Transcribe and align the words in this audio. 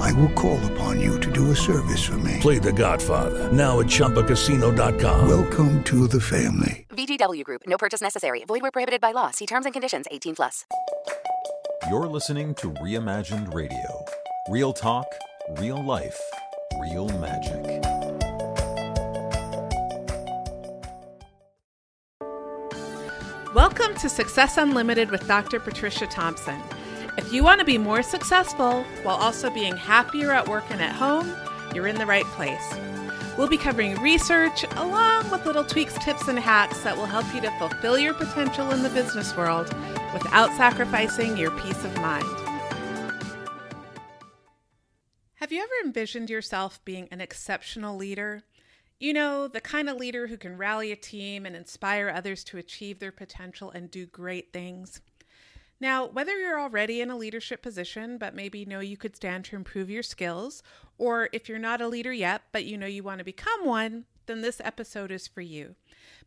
I 0.00 0.12
will 0.12 0.30
call 0.30 0.58
upon 0.72 1.00
you 1.00 1.18
to 1.20 1.30
do 1.30 1.50
a 1.50 1.56
service 1.56 2.02
for 2.04 2.18
me. 2.18 2.38
Play 2.40 2.58
The 2.58 2.72
Godfather 2.72 3.52
now 3.52 3.80
at 3.80 3.86
ChumbaCasino.com. 3.86 5.28
Welcome 5.28 5.82
to 5.84 6.06
the 6.06 6.20
family. 6.20 6.86
VGW 6.90 7.42
Group. 7.44 7.62
No 7.66 7.76
purchase 7.78 8.00
necessary. 8.00 8.44
Void 8.44 8.62
where 8.62 8.70
prohibited 8.70 9.00
by 9.00 9.12
law. 9.12 9.30
See 9.30 9.46
terms 9.46 9.66
and 9.66 9.72
conditions. 9.72 10.06
18 10.10 10.36
plus. 10.36 10.64
You're 11.90 12.06
listening 12.06 12.54
to 12.56 12.70
Reimagined 12.74 13.52
Radio. 13.54 14.04
Real 14.48 14.72
talk, 14.72 15.06
real 15.58 15.82
life, 15.82 16.18
real 16.80 17.08
magic. 17.18 17.82
Welcome 23.54 23.94
to 23.96 24.08
Success 24.08 24.56
Unlimited 24.56 25.10
with 25.10 25.26
Dr. 25.28 25.60
Patricia 25.60 26.06
Thompson. 26.06 26.58
If 27.18 27.30
you 27.30 27.44
want 27.44 27.58
to 27.58 27.66
be 27.66 27.76
more 27.76 28.02
successful 28.02 28.84
while 29.02 29.16
also 29.16 29.50
being 29.50 29.76
happier 29.76 30.32
at 30.32 30.48
work 30.48 30.64
and 30.70 30.80
at 30.80 30.92
home, 30.92 31.30
you're 31.74 31.86
in 31.86 31.96
the 31.96 32.06
right 32.06 32.24
place. 32.24 32.74
We'll 33.36 33.48
be 33.48 33.58
covering 33.58 34.00
research 34.00 34.64
along 34.76 35.30
with 35.30 35.44
little 35.44 35.64
tweaks, 35.64 35.92
tips, 36.02 36.28
and 36.28 36.38
hacks 36.38 36.80
that 36.80 36.96
will 36.96 37.04
help 37.04 37.26
you 37.34 37.42
to 37.42 37.50
fulfill 37.58 37.98
your 37.98 38.14
potential 38.14 38.70
in 38.70 38.82
the 38.82 38.88
business 38.88 39.36
world 39.36 39.66
without 40.14 40.56
sacrificing 40.56 41.36
your 41.36 41.50
peace 41.50 41.84
of 41.84 41.94
mind. 41.96 42.24
Have 45.34 45.52
you 45.52 45.62
ever 45.62 45.86
envisioned 45.86 46.30
yourself 46.30 46.82
being 46.86 47.08
an 47.10 47.20
exceptional 47.20 47.94
leader? 47.94 48.42
You 48.98 49.12
know, 49.12 49.48
the 49.48 49.60
kind 49.60 49.90
of 49.90 49.98
leader 49.98 50.28
who 50.28 50.38
can 50.38 50.56
rally 50.56 50.92
a 50.92 50.96
team 50.96 51.44
and 51.44 51.54
inspire 51.54 52.08
others 52.08 52.42
to 52.44 52.56
achieve 52.56 53.00
their 53.00 53.12
potential 53.12 53.70
and 53.70 53.90
do 53.90 54.06
great 54.06 54.52
things. 54.52 55.02
Now, 55.82 56.06
whether 56.06 56.38
you're 56.38 56.60
already 56.60 57.00
in 57.00 57.10
a 57.10 57.16
leadership 57.16 57.60
position, 57.60 58.16
but 58.16 58.36
maybe 58.36 58.64
know 58.64 58.78
you 58.78 58.96
could 58.96 59.16
stand 59.16 59.44
to 59.46 59.56
improve 59.56 59.90
your 59.90 60.04
skills, 60.04 60.62
or 60.96 61.28
if 61.32 61.48
you're 61.48 61.58
not 61.58 61.80
a 61.80 61.88
leader 61.88 62.12
yet, 62.12 62.42
but 62.52 62.64
you 62.64 62.78
know 62.78 62.86
you 62.86 63.02
want 63.02 63.18
to 63.18 63.24
become 63.24 63.64
one, 63.64 64.04
then 64.26 64.42
this 64.42 64.60
episode 64.62 65.10
is 65.10 65.26
for 65.26 65.40
you. 65.40 65.74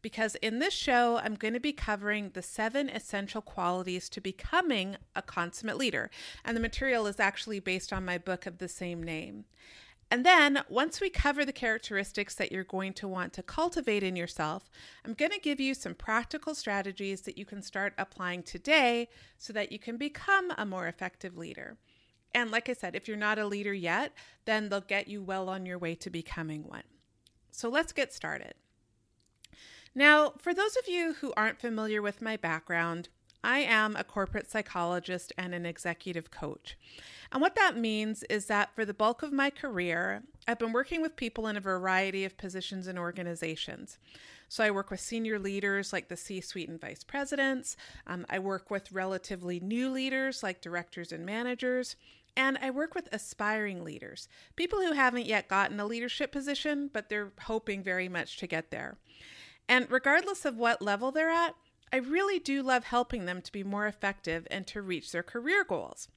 Because 0.02 0.36
in 0.42 0.60
this 0.60 0.74
show, 0.74 1.22
I'm 1.24 1.36
going 1.36 1.54
to 1.54 1.62
be 1.62 1.72
covering 1.72 2.32
the 2.34 2.42
seven 2.42 2.90
essential 2.90 3.42
qualities 3.42 4.10
to 4.10 4.20
becoming 4.20 4.98
a 5.16 5.22
consummate 5.22 5.78
leader. 5.78 6.12
And 6.44 6.58
the 6.58 6.62
material 6.62 7.08
is 7.08 7.22
actually 7.22 7.62
based 7.62 7.94
on 7.94 8.04
my 8.04 8.18
book 8.18 8.46
of 8.46 8.58
the 8.58 8.68
same 8.68 9.02
name. 9.02 9.46
And 10.16 10.26
then, 10.26 10.64
once 10.70 11.02
we 11.02 11.10
cover 11.10 11.44
the 11.44 11.52
characteristics 11.52 12.36
that 12.36 12.50
you're 12.50 12.64
going 12.64 12.94
to 12.94 13.06
want 13.06 13.34
to 13.34 13.44
cultivate 13.44 14.02
in 14.02 14.16
yourself, 14.16 14.70
I'm 15.04 15.14
going 15.14 15.32
to 15.32 15.40
give 15.42 15.60
you 15.60 15.74
some 15.74 15.94
practical 15.94 16.56
strategies 16.56 17.20
that 17.24 17.38
you 17.38 17.44
can 17.44 17.62
start 17.62 17.94
applying 17.98 18.42
today 18.42 19.10
so 19.38 19.52
that 19.52 19.74
you 19.74 19.78
can 19.78 19.98
become 19.98 20.54
a 20.58 20.66
more 20.66 20.88
effective 20.88 21.36
leader. 21.36 21.76
And 22.34 22.50
like 22.50 22.70
I 22.70 22.74
said, 22.74 22.96
if 22.96 23.10
you're 23.10 23.18
not 23.18 23.40
a 23.40 23.46
leader 23.46 23.74
yet, 23.74 24.14
then 24.46 24.70
they'll 24.70 24.80
get 24.80 25.10
you 25.10 25.22
well 25.22 25.50
on 25.50 25.66
your 25.66 25.78
way 25.78 25.96
to 25.96 26.10
becoming 26.10 26.64
one. 26.64 26.84
So 27.52 27.68
let's 27.68 27.92
get 27.92 28.14
started. 28.14 28.54
Now, 29.94 30.36
for 30.38 30.54
those 30.54 30.78
of 30.78 30.88
you 30.88 31.16
who 31.20 31.34
aren't 31.36 31.60
familiar 31.60 32.02
with 32.02 32.22
my 32.22 32.38
background, 32.38 33.10
I 33.46 33.60
am 33.60 33.96
a 33.96 34.04
corporate 34.04 34.50
psychologist 34.50 35.32
and 35.38 35.54
an 35.54 35.68
executive 35.68 36.32
coach. 36.32 36.76
And 37.32 37.42
what 37.42 37.56
that 37.56 37.78
means 37.78 38.24
is 38.24 38.48
that 38.48 38.74
for 38.74 38.86
the 38.86 38.94
bulk 38.94 39.22
of 39.22 39.32
my 39.32 39.52
career, 39.52 40.24
I've 40.48 40.58
been 40.58 40.74
working 40.74 41.00
with 41.00 41.16
people 41.16 41.46
in 41.46 41.56
a 41.56 41.62
variety 41.62 42.26
of 42.26 42.38
positions 42.38 42.88
and 42.88 42.98
organizations. 42.98 44.00
So 44.50 44.64
I 44.64 44.72
work 44.72 44.90
with 44.90 45.00
senior 45.00 45.38
leaders 45.38 45.94
like 45.94 46.08
the 46.08 46.18
C 46.18 46.42
suite 46.42 46.70
and 46.70 46.82
vice 46.82 47.04
presidents. 47.04 47.78
Um, 48.08 48.26
I 48.32 48.40
work 48.40 48.72
with 48.72 48.92
relatively 48.92 49.60
new 49.60 49.92
leaders 49.92 50.42
like 50.42 50.60
directors 50.60 51.12
and 51.12 51.24
managers. 51.24 51.96
And 52.36 52.58
I 52.64 52.72
work 52.72 52.96
with 52.96 53.08
aspiring 53.14 53.84
leaders, 53.84 54.28
people 54.56 54.82
who 54.82 54.94
haven't 54.94 55.28
yet 55.28 55.48
gotten 55.48 55.80
a 55.80 55.86
leadership 55.86 56.32
position, 56.32 56.90
but 56.92 57.10
they're 57.10 57.32
hoping 57.42 57.84
very 57.84 58.10
much 58.10 58.38
to 58.38 58.48
get 58.48 58.72
there. 58.72 58.98
And 59.70 59.90
regardless 59.90 60.46
of 60.46 60.58
what 60.58 60.82
level 60.82 61.12
they're 61.12 61.30
at, 61.30 61.56
I 61.92 61.98
really 61.98 62.40
do 62.40 62.62
love 62.62 62.86
helping 62.86 63.26
them 63.26 63.42
to 63.42 63.52
be 63.52 63.64
more 63.64 63.88
effective 63.88 64.48
and 64.52 64.68
to 64.68 64.82
reach 64.82 65.12
their 65.12 65.24
career 65.24 65.64
goals. 65.64 66.10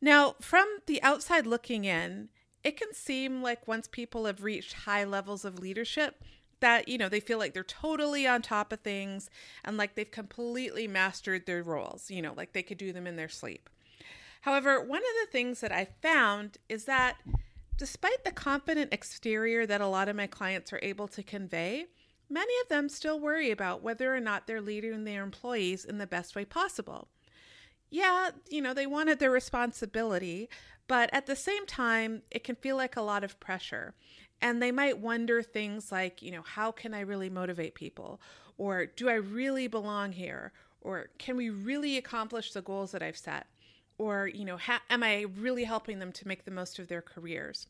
Now, 0.00 0.36
from 0.40 0.66
the 0.86 1.02
outside 1.02 1.46
looking 1.46 1.84
in, 1.84 2.28
it 2.64 2.76
can 2.76 2.92
seem 2.92 3.42
like 3.42 3.68
once 3.68 3.88
people 3.88 4.26
have 4.26 4.42
reached 4.42 4.72
high 4.72 5.04
levels 5.04 5.44
of 5.44 5.58
leadership, 5.58 6.22
that 6.60 6.88
you 6.88 6.98
know 6.98 7.08
they 7.08 7.20
feel 7.20 7.38
like 7.38 7.54
they're 7.54 7.64
totally 7.64 8.26
on 8.26 8.42
top 8.42 8.72
of 8.72 8.80
things 8.80 9.30
and 9.64 9.76
like 9.76 9.94
they've 9.94 10.10
completely 10.10 10.88
mastered 10.88 11.46
their 11.46 11.62
roles 11.62 12.10
you 12.10 12.22
know 12.22 12.32
like 12.36 12.52
they 12.52 12.62
could 12.62 12.78
do 12.78 12.92
them 12.92 13.06
in 13.06 13.16
their 13.16 13.28
sleep 13.28 13.68
however 14.42 14.80
one 14.82 14.98
of 14.98 15.26
the 15.26 15.30
things 15.30 15.60
that 15.60 15.72
i 15.72 15.86
found 16.02 16.58
is 16.68 16.84
that 16.84 17.16
despite 17.76 18.24
the 18.24 18.32
confident 18.32 18.92
exterior 18.92 19.66
that 19.66 19.80
a 19.80 19.86
lot 19.86 20.08
of 20.08 20.16
my 20.16 20.26
clients 20.26 20.72
are 20.72 20.80
able 20.82 21.08
to 21.08 21.22
convey 21.22 21.86
many 22.30 22.52
of 22.62 22.68
them 22.68 22.88
still 22.88 23.18
worry 23.18 23.50
about 23.50 23.82
whether 23.82 24.14
or 24.14 24.20
not 24.20 24.46
they're 24.46 24.60
leading 24.60 25.04
their 25.04 25.22
employees 25.22 25.84
in 25.84 25.98
the 25.98 26.06
best 26.06 26.36
way 26.36 26.44
possible 26.44 27.08
yeah, 27.90 28.30
you 28.48 28.60
know, 28.60 28.74
they 28.74 28.86
wanted 28.86 29.18
their 29.18 29.30
responsibility, 29.30 30.48
but 30.86 31.10
at 31.12 31.26
the 31.26 31.36
same 31.36 31.66
time, 31.66 32.22
it 32.30 32.44
can 32.44 32.56
feel 32.56 32.76
like 32.76 32.96
a 32.96 33.02
lot 33.02 33.24
of 33.24 33.40
pressure. 33.40 33.94
And 34.40 34.62
they 34.62 34.70
might 34.70 34.98
wonder 34.98 35.42
things 35.42 35.90
like, 35.90 36.22
you 36.22 36.30
know, 36.30 36.42
how 36.42 36.70
can 36.70 36.94
I 36.94 37.00
really 37.00 37.30
motivate 37.30 37.74
people? 37.74 38.20
Or 38.56 38.86
do 38.86 39.08
I 39.08 39.14
really 39.14 39.66
belong 39.66 40.12
here? 40.12 40.52
Or 40.80 41.08
can 41.18 41.36
we 41.36 41.50
really 41.50 41.96
accomplish 41.96 42.52
the 42.52 42.62
goals 42.62 42.92
that 42.92 43.02
I've 43.02 43.16
set? 43.16 43.46
Or, 43.96 44.28
you 44.28 44.44
know, 44.44 44.56
ha- 44.56 44.82
am 44.90 45.02
I 45.02 45.26
really 45.36 45.64
helping 45.64 45.98
them 45.98 46.12
to 46.12 46.28
make 46.28 46.44
the 46.44 46.50
most 46.52 46.78
of 46.78 46.88
their 46.88 47.02
careers? 47.02 47.66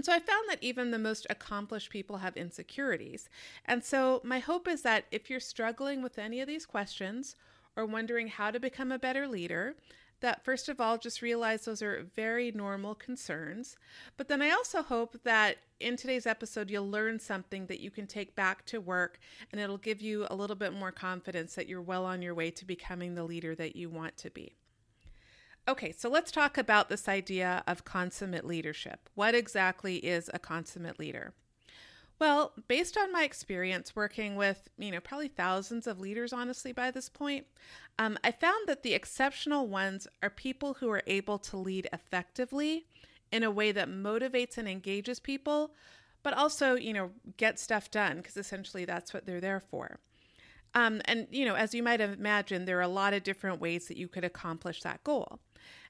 And 0.00 0.04
so 0.06 0.14
I 0.14 0.18
found 0.18 0.48
that 0.48 0.62
even 0.62 0.92
the 0.92 0.98
most 0.98 1.26
accomplished 1.28 1.90
people 1.90 2.16
have 2.16 2.34
insecurities. 2.34 3.28
And 3.66 3.84
so 3.84 4.22
my 4.24 4.38
hope 4.38 4.66
is 4.66 4.80
that 4.80 5.04
if 5.10 5.28
you're 5.28 5.40
struggling 5.40 6.02
with 6.02 6.18
any 6.18 6.40
of 6.40 6.48
these 6.48 6.64
questions, 6.64 7.36
or 7.76 7.84
wondering 7.84 8.28
how 8.28 8.50
to 8.50 8.58
become 8.58 8.90
a 8.90 8.98
better 8.98 9.28
leader, 9.28 9.76
that 10.20 10.42
first 10.42 10.70
of 10.70 10.80
all, 10.80 10.96
just 10.96 11.20
realize 11.20 11.66
those 11.66 11.82
are 11.82 12.06
very 12.16 12.50
normal 12.50 12.94
concerns. 12.94 13.76
But 14.16 14.28
then 14.28 14.40
I 14.40 14.52
also 14.52 14.80
hope 14.80 15.18
that 15.24 15.58
in 15.80 15.98
today's 15.98 16.26
episode, 16.26 16.70
you'll 16.70 16.88
learn 16.88 17.20
something 17.20 17.66
that 17.66 17.80
you 17.80 17.90
can 17.90 18.06
take 18.06 18.34
back 18.34 18.64
to 18.66 18.80
work 18.80 19.18
and 19.52 19.60
it'll 19.60 19.76
give 19.76 20.00
you 20.00 20.26
a 20.30 20.34
little 20.34 20.56
bit 20.56 20.72
more 20.72 20.92
confidence 20.92 21.56
that 21.56 21.68
you're 21.68 21.82
well 21.82 22.06
on 22.06 22.22
your 22.22 22.34
way 22.34 22.50
to 22.52 22.64
becoming 22.64 23.16
the 23.16 23.24
leader 23.24 23.54
that 23.54 23.76
you 23.76 23.90
want 23.90 24.16
to 24.16 24.30
be. 24.30 24.56
Okay, 25.68 25.92
so 25.92 26.08
let's 26.08 26.32
talk 26.32 26.58
about 26.58 26.88
this 26.88 27.08
idea 27.08 27.62
of 27.66 27.84
consummate 27.84 28.44
leadership. 28.44 29.08
What 29.14 29.34
exactly 29.34 29.96
is 29.96 30.30
a 30.32 30.38
consummate 30.38 30.98
leader? 30.98 31.32
Well, 32.18 32.52
based 32.68 32.98
on 32.98 33.12
my 33.12 33.24
experience 33.24 33.96
working 33.96 34.36
with, 34.36 34.68
you 34.76 34.90
know, 34.90 35.00
probably 35.00 35.28
thousands 35.28 35.86
of 35.86 36.00
leaders, 36.00 36.32
honestly, 36.32 36.72
by 36.72 36.90
this 36.90 37.08
point, 37.08 37.46
um, 37.98 38.18
I 38.22 38.30
found 38.30 38.68
that 38.68 38.82
the 38.82 38.92
exceptional 38.92 39.68
ones 39.68 40.06
are 40.22 40.28
people 40.28 40.74
who 40.74 40.90
are 40.90 41.02
able 41.06 41.38
to 41.38 41.56
lead 41.56 41.88
effectively 41.92 42.86
in 43.32 43.42
a 43.42 43.50
way 43.50 43.72
that 43.72 43.88
motivates 43.88 44.58
and 44.58 44.68
engages 44.68 45.18
people, 45.18 45.74
but 46.22 46.34
also, 46.34 46.74
you 46.74 46.92
know, 46.92 47.10
get 47.38 47.58
stuff 47.58 47.90
done 47.90 48.18
because 48.18 48.36
essentially 48.36 48.84
that's 48.84 49.14
what 49.14 49.24
they're 49.24 49.40
there 49.40 49.60
for. 49.60 49.98
Um, 50.74 51.00
and, 51.06 51.26
you 51.30 51.44
know, 51.44 51.54
as 51.54 51.74
you 51.74 51.82
might 51.82 52.00
imagine, 52.00 52.64
there 52.64 52.78
are 52.78 52.82
a 52.82 52.88
lot 52.88 53.12
of 53.12 53.24
different 53.24 53.60
ways 53.60 53.88
that 53.88 53.96
you 53.96 54.08
could 54.08 54.24
accomplish 54.24 54.82
that 54.82 55.02
goal. 55.02 55.40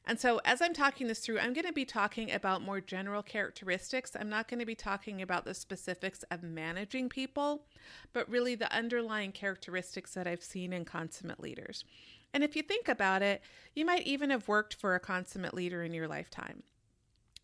And 0.06 0.18
so, 0.18 0.40
as 0.44 0.62
I'm 0.62 0.72
talking 0.72 1.06
this 1.06 1.20
through, 1.20 1.38
I'm 1.38 1.52
going 1.52 1.66
to 1.66 1.72
be 1.72 1.84
talking 1.84 2.32
about 2.32 2.62
more 2.62 2.80
general 2.80 3.22
characteristics. 3.22 4.16
I'm 4.18 4.30
not 4.30 4.48
going 4.48 4.60
to 4.60 4.66
be 4.66 4.74
talking 4.74 5.20
about 5.20 5.44
the 5.44 5.52
specifics 5.52 6.24
of 6.30 6.42
managing 6.42 7.10
people, 7.10 7.66
but 8.14 8.28
really 8.28 8.54
the 8.54 8.74
underlying 8.74 9.30
characteristics 9.30 10.14
that 10.14 10.26
I've 10.26 10.42
seen 10.42 10.72
in 10.72 10.86
consummate 10.86 11.40
leaders. 11.40 11.84
And 12.32 12.42
if 12.42 12.56
you 12.56 12.62
think 12.62 12.88
about 12.88 13.22
it, 13.22 13.42
you 13.74 13.84
might 13.84 14.06
even 14.06 14.30
have 14.30 14.48
worked 14.48 14.74
for 14.74 14.94
a 14.94 15.00
consummate 15.00 15.54
leader 15.54 15.82
in 15.82 15.92
your 15.92 16.08
lifetime. 16.08 16.62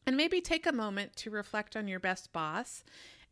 And 0.06 0.16
maybe 0.16 0.40
take 0.40 0.66
a 0.66 0.72
moment 0.72 1.16
to 1.16 1.30
reflect 1.30 1.76
on 1.76 1.88
your 1.88 2.00
best 2.00 2.32
boss 2.32 2.84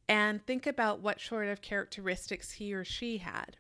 and 0.09 0.45
think 0.45 0.67
about 0.67 1.01
what 1.01 1.21
sort 1.21 1.49
of 1.49 1.63
characteristics 1.63 2.53
he 2.53 2.75
or 2.75 2.85
she 2.85 3.19
had. 3.19 3.57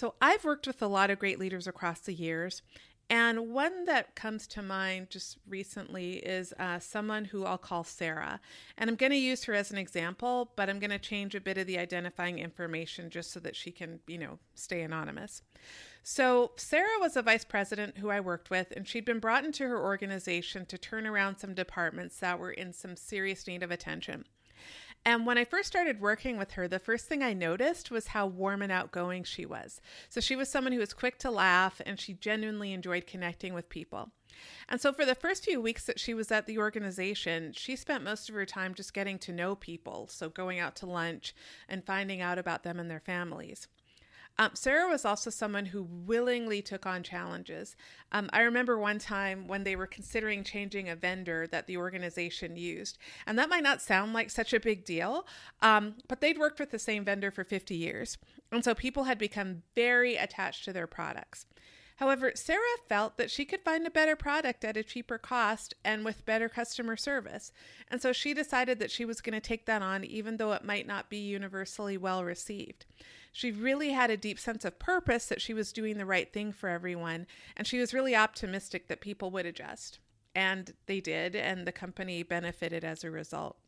So 0.00 0.14
I've 0.18 0.46
worked 0.46 0.66
with 0.66 0.80
a 0.80 0.86
lot 0.86 1.10
of 1.10 1.18
great 1.18 1.38
leaders 1.38 1.66
across 1.66 2.00
the 2.00 2.14
years, 2.14 2.62
And 3.10 3.52
one 3.52 3.86
that 3.86 4.14
comes 4.14 4.46
to 4.46 4.62
mind 4.62 5.10
just 5.10 5.36
recently 5.46 6.18
is 6.18 6.54
uh, 6.60 6.78
someone 6.78 7.24
who 7.24 7.44
I'll 7.44 7.58
call 7.58 7.82
Sarah. 7.82 8.40
And 8.78 8.88
I'm 8.88 8.94
going 8.94 9.10
to 9.10 9.18
use 9.18 9.44
her 9.44 9.52
as 9.52 9.72
an 9.72 9.78
example, 9.78 10.52
but 10.54 10.70
I'm 10.70 10.78
going 10.78 10.90
to 10.90 10.98
change 10.98 11.34
a 11.34 11.40
bit 11.40 11.58
of 11.58 11.66
the 11.66 11.76
identifying 11.76 12.38
information 12.38 13.10
just 13.10 13.32
so 13.32 13.40
that 13.40 13.56
she 13.56 13.72
can, 13.72 13.98
you 14.06 14.16
know, 14.16 14.38
stay 14.54 14.82
anonymous. 14.82 15.42
So, 16.02 16.52
Sarah 16.56 16.98
was 17.00 17.16
a 17.16 17.22
vice 17.22 17.44
president 17.44 17.98
who 17.98 18.08
I 18.10 18.20
worked 18.20 18.48
with, 18.48 18.72
and 18.76 18.86
she'd 18.86 19.04
been 19.04 19.18
brought 19.18 19.44
into 19.44 19.66
her 19.66 19.82
organization 19.82 20.64
to 20.66 20.78
turn 20.78 21.06
around 21.06 21.38
some 21.38 21.52
departments 21.52 22.20
that 22.20 22.38
were 22.38 22.52
in 22.52 22.72
some 22.72 22.96
serious 22.96 23.46
need 23.46 23.62
of 23.62 23.70
attention. 23.70 24.24
And 25.04 25.24
when 25.24 25.38
I 25.38 25.44
first 25.44 25.68
started 25.68 26.00
working 26.00 26.36
with 26.36 26.52
her, 26.52 26.68
the 26.68 26.78
first 26.78 27.06
thing 27.06 27.22
I 27.22 27.32
noticed 27.32 27.90
was 27.90 28.08
how 28.08 28.26
warm 28.26 28.60
and 28.60 28.70
outgoing 28.70 29.24
she 29.24 29.46
was. 29.46 29.80
So 30.10 30.20
she 30.20 30.36
was 30.36 30.50
someone 30.50 30.72
who 30.72 30.78
was 30.78 30.92
quick 30.92 31.18
to 31.20 31.30
laugh 31.30 31.80
and 31.86 31.98
she 31.98 32.12
genuinely 32.12 32.72
enjoyed 32.72 33.06
connecting 33.06 33.54
with 33.54 33.70
people. 33.70 34.10
And 34.68 34.80
so 34.80 34.92
for 34.92 35.06
the 35.06 35.14
first 35.14 35.44
few 35.44 35.60
weeks 35.60 35.86
that 35.86 35.98
she 35.98 36.12
was 36.12 36.30
at 36.30 36.46
the 36.46 36.58
organization, 36.58 37.52
she 37.52 37.76
spent 37.76 38.04
most 38.04 38.28
of 38.28 38.34
her 38.34 38.46
time 38.46 38.74
just 38.74 38.94
getting 38.94 39.18
to 39.20 39.32
know 39.32 39.54
people. 39.54 40.06
So 40.08 40.28
going 40.28 40.58
out 40.58 40.76
to 40.76 40.86
lunch 40.86 41.34
and 41.68 41.84
finding 41.84 42.20
out 42.20 42.38
about 42.38 42.62
them 42.62 42.78
and 42.78 42.90
their 42.90 43.00
families. 43.00 43.68
Um, 44.40 44.52
Sarah 44.54 44.88
was 44.88 45.04
also 45.04 45.28
someone 45.28 45.66
who 45.66 45.82
willingly 45.82 46.62
took 46.62 46.86
on 46.86 47.02
challenges. 47.02 47.76
Um, 48.10 48.30
I 48.32 48.40
remember 48.40 48.78
one 48.78 48.98
time 48.98 49.46
when 49.46 49.64
they 49.64 49.76
were 49.76 49.86
considering 49.86 50.44
changing 50.44 50.88
a 50.88 50.96
vendor 50.96 51.46
that 51.48 51.66
the 51.66 51.76
organization 51.76 52.56
used. 52.56 52.96
And 53.26 53.38
that 53.38 53.50
might 53.50 53.62
not 53.62 53.82
sound 53.82 54.14
like 54.14 54.30
such 54.30 54.54
a 54.54 54.58
big 54.58 54.86
deal, 54.86 55.26
um, 55.60 55.96
but 56.08 56.22
they'd 56.22 56.38
worked 56.38 56.58
with 56.58 56.70
the 56.70 56.78
same 56.78 57.04
vendor 57.04 57.30
for 57.30 57.44
50 57.44 57.74
years. 57.74 58.16
And 58.50 58.64
so 58.64 58.74
people 58.74 59.04
had 59.04 59.18
become 59.18 59.62
very 59.74 60.16
attached 60.16 60.64
to 60.64 60.72
their 60.72 60.86
products. 60.86 61.44
However, 62.00 62.32
Sarah 62.34 62.62
felt 62.88 63.18
that 63.18 63.30
she 63.30 63.44
could 63.44 63.60
find 63.60 63.86
a 63.86 63.90
better 63.90 64.16
product 64.16 64.64
at 64.64 64.78
a 64.78 64.82
cheaper 64.82 65.18
cost 65.18 65.74
and 65.84 66.02
with 66.02 66.24
better 66.24 66.48
customer 66.48 66.96
service. 66.96 67.52
And 67.90 68.00
so 68.00 68.10
she 68.10 68.32
decided 68.32 68.78
that 68.78 68.90
she 68.90 69.04
was 69.04 69.20
going 69.20 69.34
to 69.34 69.40
take 69.40 69.66
that 69.66 69.82
on, 69.82 70.04
even 70.04 70.38
though 70.38 70.52
it 70.52 70.64
might 70.64 70.86
not 70.86 71.10
be 71.10 71.18
universally 71.18 71.98
well 71.98 72.24
received. 72.24 72.86
She 73.32 73.52
really 73.52 73.90
had 73.90 74.08
a 74.08 74.16
deep 74.16 74.38
sense 74.38 74.64
of 74.64 74.78
purpose 74.78 75.26
that 75.26 75.42
she 75.42 75.52
was 75.52 75.74
doing 75.74 75.98
the 75.98 76.06
right 76.06 76.32
thing 76.32 76.52
for 76.52 76.70
everyone, 76.70 77.26
and 77.54 77.66
she 77.66 77.78
was 77.78 77.92
really 77.92 78.16
optimistic 78.16 78.88
that 78.88 79.02
people 79.02 79.30
would 79.32 79.44
adjust. 79.44 79.98
And 80.34 80.72
they 80.86 81.00
did, 81.00 81.36
and 81.36 81.66
the 81.66 81.72
company 81.72 82.22
benefited 82.22 82.82
as 82.82 83.04
a 83.04 83.10
result. 83.10 83.58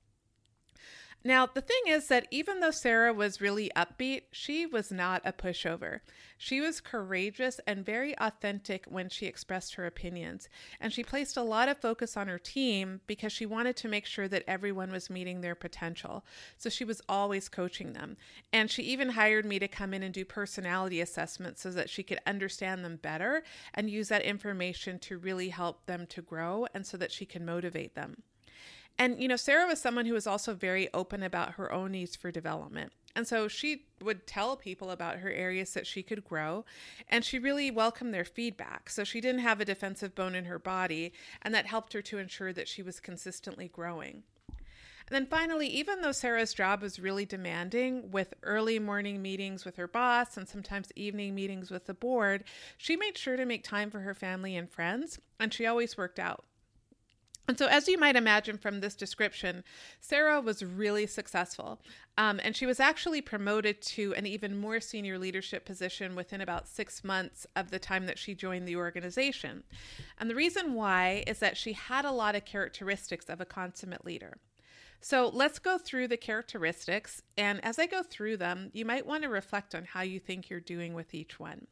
Now, 1.25 1.47
the 1.47 1.61
thing 1.61 1.83
is 1.87 2.09
that 2.09 2.27
even 2.33 2.59
though 2.59 2.73
Sarah 2.73 3.13
was 3.13 3.41
really 3.41 3.71
upbeat, 3.77 4.23
she 4.33 4.67
was 4.67 4.91
not 4.91 5.23
a 5.25 5.33
pushover. 5.33 6.01
She 6.37 6.61
was 6.61 6.81
courageous 6.81 7.61
and 7.65 7.87
very 7.87 8.19
authentic 8.19 8.87
when 8.87 9.09
she 9.09 9.27
expressed 9.27 9.77
her 9.77 9.87
opinions. 9.87 10.49
And 10.81 10.93
she 10.93 11.05
placed 11.05 11.37
a 11.37 11.43
lot 11.43 11.69
of 11.69 11.79
focus 11.79 12.17
on 12.17 12.27
her 12.27 12.41
team 12.41 13.03
because 13.07 13.33
she 13.33 13.47
wanted 13.47 13.77
to 13.77 13.89
make 13.89 14.05
sure 14.05 14.27
that 14.27 14.43
everyone 14.49 14.91
was 14.91 15.11
meeting 15.11 15.41
their 15.41 15.55
potential. 15.55 16.25
So 16.59 16.69
she 16.69 16.85
was 16.85 17.01
always 17.09 17.49
coaching 17.49 17.93
them. 17.93 18.17
And 18.53 18.69
she 18.69 18.83
even 18.83 19.11
hired 19.11 19.45
me 19.45 19.61
to 19.61 19.69
come 19.69 19.95
in 19.95 20.03
and 20.03 20.13
do 20.13 20.25
personality 20.25 21.01
assessments 21.01 21.63
so 21.63 21.71
that 21.71 21.89
she 21.89 22.03
could 22.03 22.19
understand 22.27 22.85
them 22.85 22.97
better 22.97 23.45
and 23.75 23.89
use 23.89 24.09
that 24.09 24.23
information 24.23 24.99
to 25.01 25.19
really 25.19 25.51
help 25.51 25.87
them 25.87 26.09
to 26.09 26.21
grow 26.21 26.67
and 26.75 26.85
so 26.85 26.97
that 26.97 27.13
she 27.13 27.25
can 27.27 27.45
motivate 27.45 27.95
them. 27.95 28.25
And, 29.03 29.21
you 29.21 29.27
know, 29.27 29.35
Sarah 29.35 29.67
was 29.67 29.81
someone 29.81 30.07
who 30.07 30.15
was 30.15 30.29
also 30.29 30.55
very 30.55 30.89
open 30.95 31.25
about 31.25 31.55
her 31.55 31.73
own 31.73 31.91
needs 31.91 32.15
for 32.15 32.31
development. 32.31 32.93
And 33.17 33.27
so 33.27 33.49
she 33.49 33.87
would 34.01 34.29
tell 34.29 34.57
people 34.57 34.93
about 34.93 35.19
her 35.19 35.33
areas 35.33 35.75
that 35.75 35.89
she 35.89 36.05
could 36.05 36.25
grow, 36.25 36.65
and 37.09 37.25
she 37.25 37.41
really 37.41 37.69
welcomed 37.69 38.15
their 38.15 38.25
feedback. 38.25 38.89
So 38.89 39.03
she 39.03 39.21
didn't 39.21 39.41
have 39.41 39.61
a 39.61 39.65
defensive 39.65 40.15
bone 40.15 40.37
in 40.37 40.45
her 40.45 40.61
body, 40.61 41.13
and 41.43 41.53
that 41.53 41.67
helped 41.67 41.95
her 41.95 42.03
to 42.03 42.19
ensure 42.19 42.53
that 42.53 42.69
she 42.69 42.81
was 42.81 43.01
consistently 43.01 43.67
growing. 43.67 44.23
And 44.49 45.11
then 45.11 45.27
finally, 45.27 45.67
even 45.67 46.01
though 46.01 46.13
Sarah's 46.13 46.55
job 46.55 46.81
was 46.81 47.01
really 47.01 47.27
demanding 47.27 48.13
with 48.13 48.35
early 48.45 48.79
morning 48.79 49.21
meetings 49.21 49.65
with 49.65 49.75
her 49.79 49.89
boss 49.89 50.37
and 50.37 50.49
sometimes 50.49 50.93
evening 50.95 51.35
meetings 51.35 51.73
with 51.73 51.87
the 51.87 51.95
board, 51.95 52.45
she 52.79 52.95
made 52.95 53.19
sure 53.19 53.37
to 53.37 53.47
make 53.47 53.65
time 53.65 53.91
for 53.91 53.99
her 53.99 54.15
family 54.15 54.55
and 54.55 54.71
friends, 54.71 55.19
and 55.41 55.53
she 55.53 55.67
always 55.67 55.99
worked 55.99 56.21
out. 56.21 56.45
And 57.49 57.59
so, 57.59 57.67
as 57.67 57.89
you 57.89 57.99
might 57.99 58.15
imagine 58.15 58.57
from 58.57 58.81
this 58.81 58.95
description, 58.95 59.65
Sarah 60.01 60.41
was 60.41 60.65
really 60.65 61.07
successful. 61.07 61.81
Um, 62.17 62.41
and 62.43 62.55
she 62.55 62.67
was 62.67 62.79
actually 62.79 63.21
promoted 63.21 63.83
to 63.83 64.15
an 64.15 64.27
even 64.27 64.57
more 64.57 64.81
senior 64.81 65.19
leadership 65.19 65.65
position 65.65 66.15
within 66.15 66.41
about 66.41 66.69
six 66.69 67.03
months 67.03 67.47
of 67.57 67.71
the 67.71 67.79
time 67.79 68.07
that 68.07 68.19
she 68.19 68.35
joined 68.35 68.69
the 68.69 68.77
organization. 68.77 69.65
And 70.19 70.31
the 70.31 70.35
reason 70.35 70.75
why 70.75 71.25
is 71.27 71.41
that 71.41 71.57
she 71.57 71.73
had 71.73 72.05
a 72.05 72.13
lot 72.13 72.37
of 72.37 72.45
characteristics 72.45 73.29
of 73.29 73.41
a 73.41 73.47
consummate 73.47 74.05
leader. 74.05 74.39
So 75.01 75.29
let's 75.33 75.59
go 75.59 75.79
through 75.79 76.09
the 76.09 76.17
characteristics. 76.17 77.23
And 77.37 77.65
as 77.65 77.79
I 77.81 77.87
go 77.87 78.05
through 78.05 78.37
them, 78.37 78.71
you 78.73 78.85
might 78.85 79.05
want 79.05 79.25
to 79.25 79.29
reflect 79.29 79.75
on 79.75 79.85
how 79.85 80.03
you 80.03 80.21
think 80.21 80.49
you're 80.49 80.61
doing 80.61 80.95
with 80.95 81.13
each 81.13 81.41
one. 81.41 81.67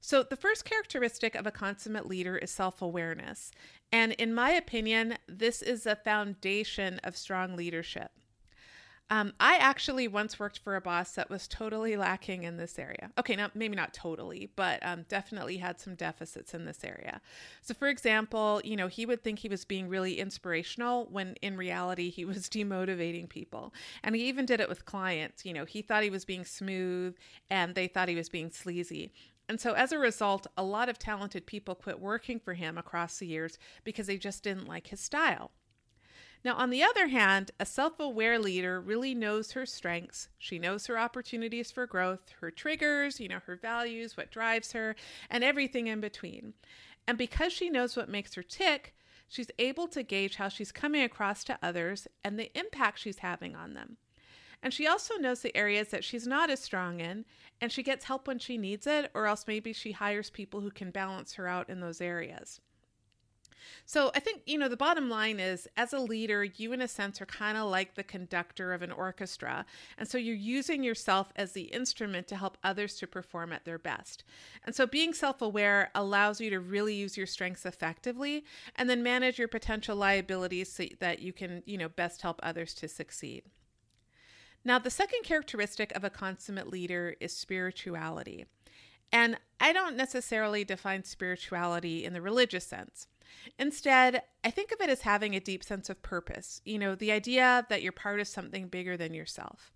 So, 0.00 0.22
the 0.22 0.36
first 0.36 0.64
characteristic 0.64 1.34
of 1.34 1.46
a 1.46 1.50
consummate 1.50 2.06
leader 2.06 2.36
is 2.36 2.50
self 2.50 2.80
awareness. 2.80 3.50
And 3.92 4.12
in 4.12 4.34
my 4.34 4.50
opinion, 4.50 5.18
this 5.28 5.62
is 5.62 5.86
a 5.86 5.96
foundation 5.96 7.00
of 7.02 7.16
strong 7.16 7.56
leadership. 7.56 8.10
Um, 9.08 9.34
I 9.38 9.56
actually 9.58 10.08
once 10.08 10.40
worked 10.40 10.58
for 10.58 10.74
a 10.74 10.80
boss 10.80 11.12
that 11.12 11.30
was 11.30 11.46
totally 11.46 11.96
lacking 11.96 12.42
in 12.42 12.56
this 12.56 12.76
area. 12.76 13.10
Okay, 13.16 13.36
now 13.36 13.50
maybe 13.54 13.76
not 13.76 13.94
totally, 13.94 14.50
but 14.56 14.84
um, 14.84 15.04
definitely 15.08 15.58
had 15.58 15.78
some 15.78 15.94
deficits 15.94 16.54
in 16.54 16.64
this 16.64 16.82
area. 16.82 17.20
So, 17.60 17.72
for 17.72 17.86
example, 17.86 18.60
you 18.64 18.74
know, 18.74 18.88
he 18.88 19.06
would 19.06 19.22
think 19.22 19.38
he 19.38 19.48
was 19.48 19.64
being 19.64 19.88
really 19.88 20.18
inspirational 20.18 21.06
when 21.08 21.36
in 21.40 21.56
reality 21.56 22.10
he 22.10 22.24
was 22.24 22.38
demotivating 22.48 23.28
people. 23.28 23.72
And 24.02 24.16
he 24.16 24.24
even 24.24 24.44
did 24.44 24.60
it 24.60 24.68
with 24.68 24.84
clients. 24.86 25.44
You 25.44 25.54
know, 25.54 25.64
he 25.64 25.82
thought 25.82 26.02
he 26.02 26.10
was 26.10 26.24
being 26.24 26.44
smooth 26.44 27.14
and 27.48 27.76
they 27.76 27.86
thought 27.86 28.08
he 28.08 28.16
was 28.16 28.28
being 28.28 28.50
sleazy. 28.50 29.12
And 29.48 29.60
so, 29.60 29.74
as 29.74 29.92
a 29.92 29.98
result, 29.98 30.46
a 30.56 30.64
lot 30.64 30.88
of 30.88 30.98
talented 30.98 31.46
people 31.46 31.74
quit 31.74 32.00
working 32.00 32.40
for 32.40 32.54
him 32.54 32.76
across 32.76 33.18
the 33.18 33.26
years 33.26 33.58
because 33.84 34.08
they 34.08 34.18
just 34.18 34.42
didn't 34.42 34.66
like 34.66 34.88
his 34.88 35.00
style. 35.00 35.52
Now, 36.44 36.54
on 36.54 36.70
the 36.70 36.82
other 36.82 37.08
hand, 37.08 37.50
a 37.58 37.66
self 37.66 37.98
aware 37.98 38.38
leader 38.38 38.80
really 38.80 39.14
knows 39.14 39.52
her 39.52 39.66
strengths. 39.66 40.28
She 40.38 40.58
knows 40.58 40.86
her 40.86 40.98
opportunities 40.98 41.70
for 41.70 41.86
growth, 41.86 42.34
her 42.40 42.50
triggers, 42.50 43.20
you 43.20 43.28
know, 43.28 43.40
her 43.46 43.56
values, 43.56 44.16
what 44.16 44.30
drives 44.30 44.72
her, 44.72 44.94
and 45.30 45.42
everything 45.42 45.86
in 45.86 46.00
between. 46.00 46.54
And 47.06 47.16
because 47.18 47.52
she 47.52 47.70
knows 47.70 47.96
what 47.96 48.08
makes 48.08 48.34
her 48.34 48.42
tick, 48.42 48.94
she's 49.28 49.50
able 49.58 49.88
to 49.88 50.02
gauge 50.02 50.36
how 50.36 50.48
she's 50.48 50.72
coming 50.72 51.02
across 51.02 51.44
to 51.44 51.58
others 51.62 52.06
and 52.22 52.38
the 52.38 52.56
impact 52.58 52.98
she's 52.98 53.18
having 53.18 53.54
on 53.54 53.74
them. 53.74 53.96
And 54.62 54.72
she 54.72 54.86
also 54.86 55.14
knows 55.16 55.40
the 55.40 55.56
areas 55.56 55.88
that 55.88 56.04
she's 56.04 56.26
not 56.26 56.50
as 56.50 56.60
strong 56.60 57.00
in, 57.00 57.24
and 57.60 57.70
she 57.70 57.82
gets 57.82 58.04
help 58.04 58.26
when 58.26 58.38
she 58.38 58.58
needs 58.58 58.86
it, 58.86 59.10
or 59.14 59.26
else 59.26 59.46
maybe 59.46 59.72
she 59.72 59.92
hires 59.92 60.30
people 60.30 60.60
who 60.60 60.70
can 60.70 60.90
balance 60.90 61.34
her 61.34 61.46
out 61.46 61.68
in 61.68 61.80
those 61.80 62.00
areas. 62.00 62.60
So 63.84 64.10
I 64.14 64.20
think, 64.20 64.42
you 64.46 64.58
know, 64.58 64.68
the 64.68 64.76
bottom 64.76 65.08
line 65.08 65.40
is 65.40 65.68
as 65.76 65.92
a 65.92 65.98
leader, 65.98 66.44
you 66.44 66.72
in 66.72 66.80
a 66.80 66.88
sense 66.88 67.20
are 67.20 67.26
kind 67.26 67.56
of 67.56 67.70
like 67.70 67.94
the 67.94 68.02
conductor 68.02 68.72
of 68.72 68.82
an 68.82 68.92
orchestra. 68.92 69.64
And 69.98 70.08
so 70.08 70.18
you're 70.18 70.34
using 70.34 70.82
yourself 70.82 71.32
as 71.36 71.52
the 71.52 71.62
instrument 71.62 72.28
to 72.28 72.36
help 72.36 72.58
others 72.62 72.96
to 72.96 73.06
perform 73.06 73.52
at 73.52 73.64
their 73.64 73.78
best. 73.78 74.24
And 74.64 74.74
so 74.74 74.86
being 74.86 75.12
self 75.12 75.42
aware 75.42 75.90
allows 75.94 76.40
you 76.40 76.50
to 76.50 76.60
really 76.60 76.94
use 76.94 77.16
your 77.16 77.26
strengths 77.26 77.66
effectively 77.66 78.44
and 78.76 78.88
then 78.88 79.02
manage 79.02 79.38
your 79.38 79.48
potential 79.48 79.96
liabilities 79.96 80.72
so 80.72 80.84
that 81.00 81.20
you 81.20 81.32
can, 81.32 81.62
you 81.66 81.78
know, 81.78 81.88
best 81.88 82.22
help 82.22 82.40
others 82.42 82.74
to 82.74 82.88
succeed. 82.88 83.44
Now, 84.66 84.80
the 84.80 84.90
second 84.90 85.22
characteristic 85.22 85.94
of 85.94 86.02
a 86.02 86.10
consummate 86.10 86.66
leader 86.66 87.14
is 87.20 87.32
spirituality. 87.32 88.46
And 89.12 89.38
I 89.60 89.72
don't 89.72 89.96
necessarily 89.96 90.64
define 90.64 91.04
spirituality 91.04 92.04
in 92.04 92.12
the 92.12 92.20
religious 92.20 92.66
sense. 92.66 93.06
Instead, 93.60 94.22
I 94.42 94.50
think 94.50 94.72
of 94.72 94.80
it 94.80 94.90
as 94.90 95.02
having 95.02 95.36
a 95.36 95.40
deep 95.40 95.62
sense 95.62 95.88
of 95.88 96.02
purpose, 96.02 96.60
you 96.64 96.80
know, 96.80 96.96
the 96.96 97.12
idea 97.12 97.64
that 97.68 97.80
you're 97.80 97.92
part 97.92 98.18
of 98.18 98.26
something 98.26 98.66
bigger 98.66 98.96
than 98.96 99.14
yourself. 99.14 99.70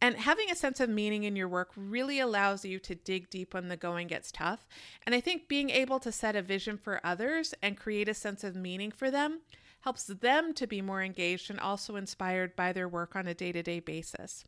And 0.00 0.16
having 0.16 0.50
a 0.50 0.56
sense 0.56 0.80
of 0.80 0.90
meaning 0.90 1.22
in 1.22 1.36
your 1.36 1.48
work 1.48 1.70
really 1.76 2.18
allows 2.18 2.64
you 2.64 2.80
to 2.80 2.96
dig 2.96 3.30
deep 3.30 3.54
when 3.54 3.68
the 3.68 3.76
going 3.76 4.08
gets 4.08 4.32
tough. 4.32 4.66
And 5.06 5.14
I 5.14 5.20
think 5.20 5.46
being 5.46 5.70
able 5.70 6.00
to 6.00 6.10
set 6.10 6.34
a 6.34 6.42
vision 6.42 6.76
for 6.76 7.00
others 7.04 7.54
and 7.62 7.76
create 7.76 8.08
a 8.08 8.14
sense 8.14 8.42
of 8.42 8.56
meaning 8.56 8.90
for 8.90 9.12
them 9.12 9.42
helps 9.80 10.04
them 10.04 10.52
to 10.54 10.66
be 10.66 10.82
more 10.82 11.02
engaged 11.02 11.50
and 11.50 11.60
also 11.60 11.96
inspired 11.96 12.56
by 12.56 12.72
their 12.72 12.88
work 12.88 13.14
on 13.14 13.26
a 13.26 13.34
day 13.34 13.52
to 13.52 13.62
day 13.62 13.80
basis. 13.80 14.44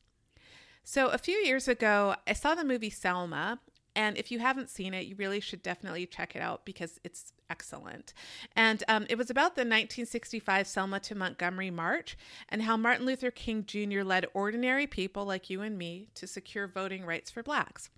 So, 0.82 1.08
a 1.08 1.18
few 1.18 1.36
years 1.36 1.68
ago, 1.68 2.16
I 2.26 2.32
saw 2.32 2.54
the 2.54 2.64
movie 2.64 2.90
Selma, 2.90 3.60
and 3.94 4.16
if 4.16 4.30
you 4.30 4.38
haven't 4.38 4.70
seen 4.70 4.94
it, 4.94 5.06
you 5.06 5.14
really 5.16 5.40
should 5.40 5.62
definitely 5.62 6.06
check 6.06 6.34
it 6.34 6.42
out 6.42 6.64
because 6.64 6.98
it's 7.04 7.32
excellent. 7.48 8.14
And 8.56 8.82
um, 8.88 9.06
it 9.08 9.18
was 9.18 9.30
about 9.30 9.56
the 9.56 9.60
1965 9.60 10.66
Selma 10.66 11.00
to 11.00 11.14
Montgomery 11.14 11.70
March 11.70 12.16
and 12.48 12.62
how 12.62 12.76
Martin 12.76 13.04
Luther 13.04 13.30
King 13.30 13.64
Jr. 13.66 14.02
led 14.02 14.26
ordinary 14.32 14.86
people 14.86 15.24
like 15.24 15.50
you 15.50 15.60
and 15.60 15.76
me 15.76 16.08
to 16.14 16.26
secure 16.26 16.68
voting 16.68 17.04
rights 17.04 17.30
for 17.30 17.42
blacks. 17.42 17.90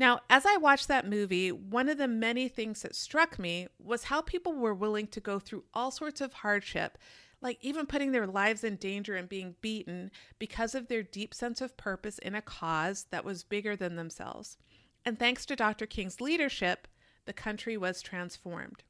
Now, 0.00 0.20
as 0.30 0.46
I 0.46 0.56
watched 0.56 0.88
that 0.88 1.06
movie, 1.06 1.52
one 1.52 1.90
of 1.90 1.98
the 1.98 2.08
many 2.08 2.48
things 2.48 2.80
that 2.80 2.96
struck 2.96 3.38
me 3.38 3.68
was 3.78 4.04
how 4.04 4.22
people 4.22 4.54
were 4.54 4.72
willing 4.72 5.06
to 5.08 5.20
go 5.20 5.38
through 5.38 5.64
all 5.74 5.90
sorts 5.90 6.22
of 6.22 6.32
hardship, 6.32 6.96
like 7.42 7.58
even 7.60 7.84
putting 7.84 8.10
their 8.10 8.26
lives 8.26 8.64
in 8.64 8.76
danger 8.76 9.14
and 9.14 9.28
being 9.28 9.56
beaten 9.60 10.10
because 10.38 10.74
of 10.74 10.88
their 10.88 11.02
deep 11.02 11.34
sense 11.34 11.60
of 11.60 11.76
purpose 11.76 12.16
in 12.18 12.34
a 12.34 12.40
cause 12.40 13.08
that 13.10 13.26
was 13.26 13.44
bigger 13.44 13.76
than 13.76 13.96
themselves. 13.96 14.56
And 15.04 15.18
thanks 15.18 15.44
to 15.44 15.54
Dr. 15.54 15.84
King's 15.84 16.18
leadership, 16.18 16.88
the 17.26 17.34
country 17.34 17.76
was 17.76 18.00
transformed. 18.00 18.82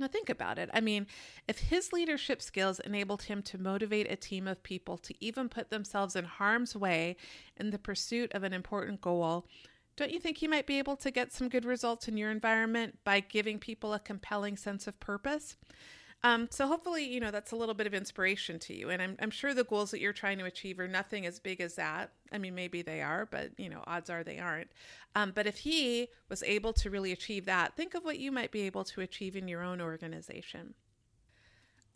Now, 0.00 0.08
think 0.08 0.28
about 0.28 0.58
it. 0.58 0.68
I 0.74 0.80
mean, 0.80 1.06
if 1.46 1.58
his 1.58 1.92
leadership 1.92 2.42
skills 2.42 2.80
enabled 2.80 3.22
him 3.22 3.40
to 3.42 3.58
motivate 3.58 4.10
a 4.10 4.16
team 4.16 4.48
of 4.48 4.64
people 4.64 4.98
to 4.98 5.14
even 5.24 5.48
put 5.48 5.70
themselves 5.70 6.16
in 6.16 6.24
harm's 6.24 6.74
way 6.74 7.16
in 7.56 7.70
the 7.70 7.78
pursuit 7.78 8.32
of 8.32 8.42
an 8.42 8.52
important 8.52 9.00
goal, 9.00 9.46
don't 9.98 10.12
you 10.12 10.20
think 10.20 10.38
he 10.38 10.46
might 10.46 10.66
be 10.66 10.78
able 10.78 10.94
to 10.96 11.10
get 11.10 11.32
some 11.32 11.48
good 11.48 11.64
results 11.64 12.06
in 12.06 12.16
your 12.16 12.30
environment 12.30 12.98
by 13.02 13.18
giving 13.18 13.58
people 13.58 13.92
a 13.92 13.98
compelling 13.98 14.56
sense 14.56 14.86
of 14.86 14.98
purpose? 15.00 15.56
Um, 16.22 16.48
so 16.50 16.68
hopefully, 16.68 17.04
you 17.04 17.18
know, 17.18 17.32
that's 17.32 17.50
a 17.50 17.56
little 17.56 17.74
bit 17.74 17.88
of 17.88 17.94
inspiration 17.94 18.60
to 18.60 18.74
you. 18.74 18.90
And 18.90 19.02
I'm, 19.02 19.16
I'm 19.20 19.30
sure 19.30 19.54
the 19.54 19.64
goals 19.64 19.90
that 19.90 20.00
you're 20.00 20.12
trying 20.12 20.38
to 20.38 20.44
achieve 20.44 20.78
are 20.78 20.86
nothing 20.86 21.26
as 21.26 21.40
big 21.40 21.60
as 21.60 21.74
that. 21.74 22.12
I 22.32 22.38
mean, 22.38 22.54
maybe 22.54 22.80
they 22.80 23.02
are, 23.02 23.26
but, 23.26 23.50
you 23.56 23.68
know, 23.68 23.82
odds 23.88 24.08
are 24.08 24.22
they 24.22 24.38
aren't. 24.38 24.70
Um, 25.16 25.32
but 25.34 25.46
if 25.48 25.58
he 25.58 26.08
was 26.28 26.44
able 26.44 26.72
to 26.74 26.90
really 26.90 27.12
achieve 27.12 27.44
that, 27.46 27.76
think 27.76 27.94
of 27.94 28.04
what 28.04 28.20
you 28.20 28.30
might 28.30 28.52
be 28.52 28.62
able 28.62 28.84
to 28.84 29.00
achieve 29.00 29.34
in 29.36 29.48
your 29.48 29.62
own 29.62 29.80
organization. 29.80 30.74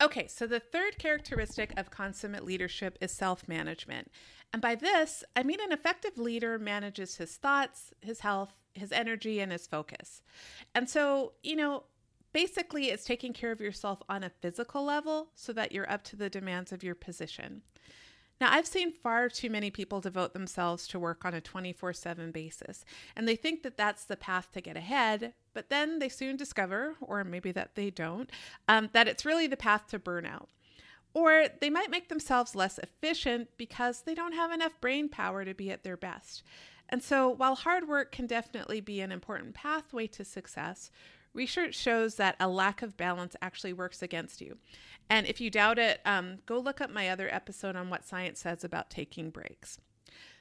Okay, 0.03 0.27
so 0.27 0.49
the 0.49 0.59
third 0.59 0.99
characteristic 0.99 1.73
of 1.77 1.91
consummate 1.91 2.45
leadership 2.45 2.99
is 3.01 3.13
self 3.13 3.47
management. 3.47 4.11
And 4.53 4.61
by 4.61 4.75
this, 4.75 5.23
I 5.37 5.45
mean 5.45 5.61
an 5.63 5.73
effective 5.73 6.19
leader 6.19 6.59
manages 6.59 7.17
his 7.17 7.37
thoughts, 7.37 7.95
his 8.01 8.21
health, 8.21 8.53
his 8.75 8.91
energy, 8.91 9.41
and 9.41 9.53
his 9.53 9.67
focus. 9.67 10.23
And 10.75 10.91
so, 10.91 11.35
you 11.43 11.57
know, 11.57 11.85
Basically, 12.33 12.87
it's 12.87 13.05
taking 13.05 13.35
care 13.35 13.53
of 13.53 13.61
yourself 13.61 14.03
on 14.09 14.25
a 14.25 14.31
physical 14.31 14.85
level 14.85 15.29
so 15.35 15.53
that 15.53 15.71
you're 15.71 15.91
up 15.91 16.03
to 16.05 16.17
the 16.17 16.31
demands 16.31 16.73
of 16.73 16.83
your 16.83 16.95
position. 16.95 17.61
Now, 18.41 18.51
I've 18.51 18.67
seen 18.67 18.91
far 18.91 19.29
too 19.29 19.51
many 19.51 19.71
people 19.71 20.01
devote 20.01 20.33
themselves 20.33 20.89
to 20.89 20.99
work 20.99 21.25
on 21.25 21.35
a 21.35 21.41
24 21.41 21.93
7 21.93 22.33
basis, 22.33 22.85
and 23.15 23.29
they 23.29 23.37
think 23.37 23.63
that 23.63 23.77
that's 23.77 24.05
the 24.05 24.17
path 24.17 24.51
to 24.53 24.63
get 24.63 24.77
ahead, 24.79 25.35
but 25.55 25.69
then 25.69 25.99
they 25.99 26.09
soon 26.09 26.37
discover, 26.37 26.95
or 27.01 27.25
maybe 27.25 27.53
that 27.53 27.75
they 27.75 27.91
don't, 27.91 28.31
um, 28.69 28.91
that 28.93 29.09
it's 29.09 29.25
really 29.25 29.47
the 29.47 29.57
path 29.57 29.89
to 29.89 29.99
burnout. 29.99 30.47
Or 31.15 31.47
they 31.61 31.69
might 31.69 31.91
make 31.91 32.09
themselves 32.09 32.55
less 32.55 32.79
efficient 32.79 33.49
because 33.59 34.03
they 34.03 34.15
don't 34.15 34.33
have 34.33 34.51
enough 34.51 34.81
brain 34.81 35.09
power 35.09 35.45
to 35.45 35.53
be 35.55 35.71
at 35.71 35.85
their 35.85 35.97
best. 35.97 36.43
And 36.89 37.03
so, 37.03 37.29
while 37.29 37.55
hard 37.55 37.89
work 37.89 38.13
can 38.13 38.27
definitely 38.27 38.81
be 38.81 39.01
an 39.01 39.13
important 39.13 39.55
pathway 39.55 40.07
to 40.09 40.25
success, 40.25 40.91
Research 41.35 41.75
shows 41.75 42.17
that 42.17 42.37
a 42.39 42.49
lack 42.49 42.83
of 42.83 42.97
balance 42.97 43.37
actually 43.41 43.73
works 43.73 44.03
against 44.03 44.41
you. 44.41 44.59
And 45.09 45.27
if 45.27 45.41
you 45.41 45.51
doubt 45.51 45.79
it, 45.79 46.01
um, 46.05 46.39
go 46.47 46.59
look 46.59 46.81
up 46.81 46.91
my 46.91 47.09
other 47.09 47.33
episode 47.33 47.75
on 47.75 47.89
what 47.89 48.05
science 48.05 48.41
says 48.41 48.65
about 48.65 48.91
taking 48.91 49.31
breaks. 49.31 49.79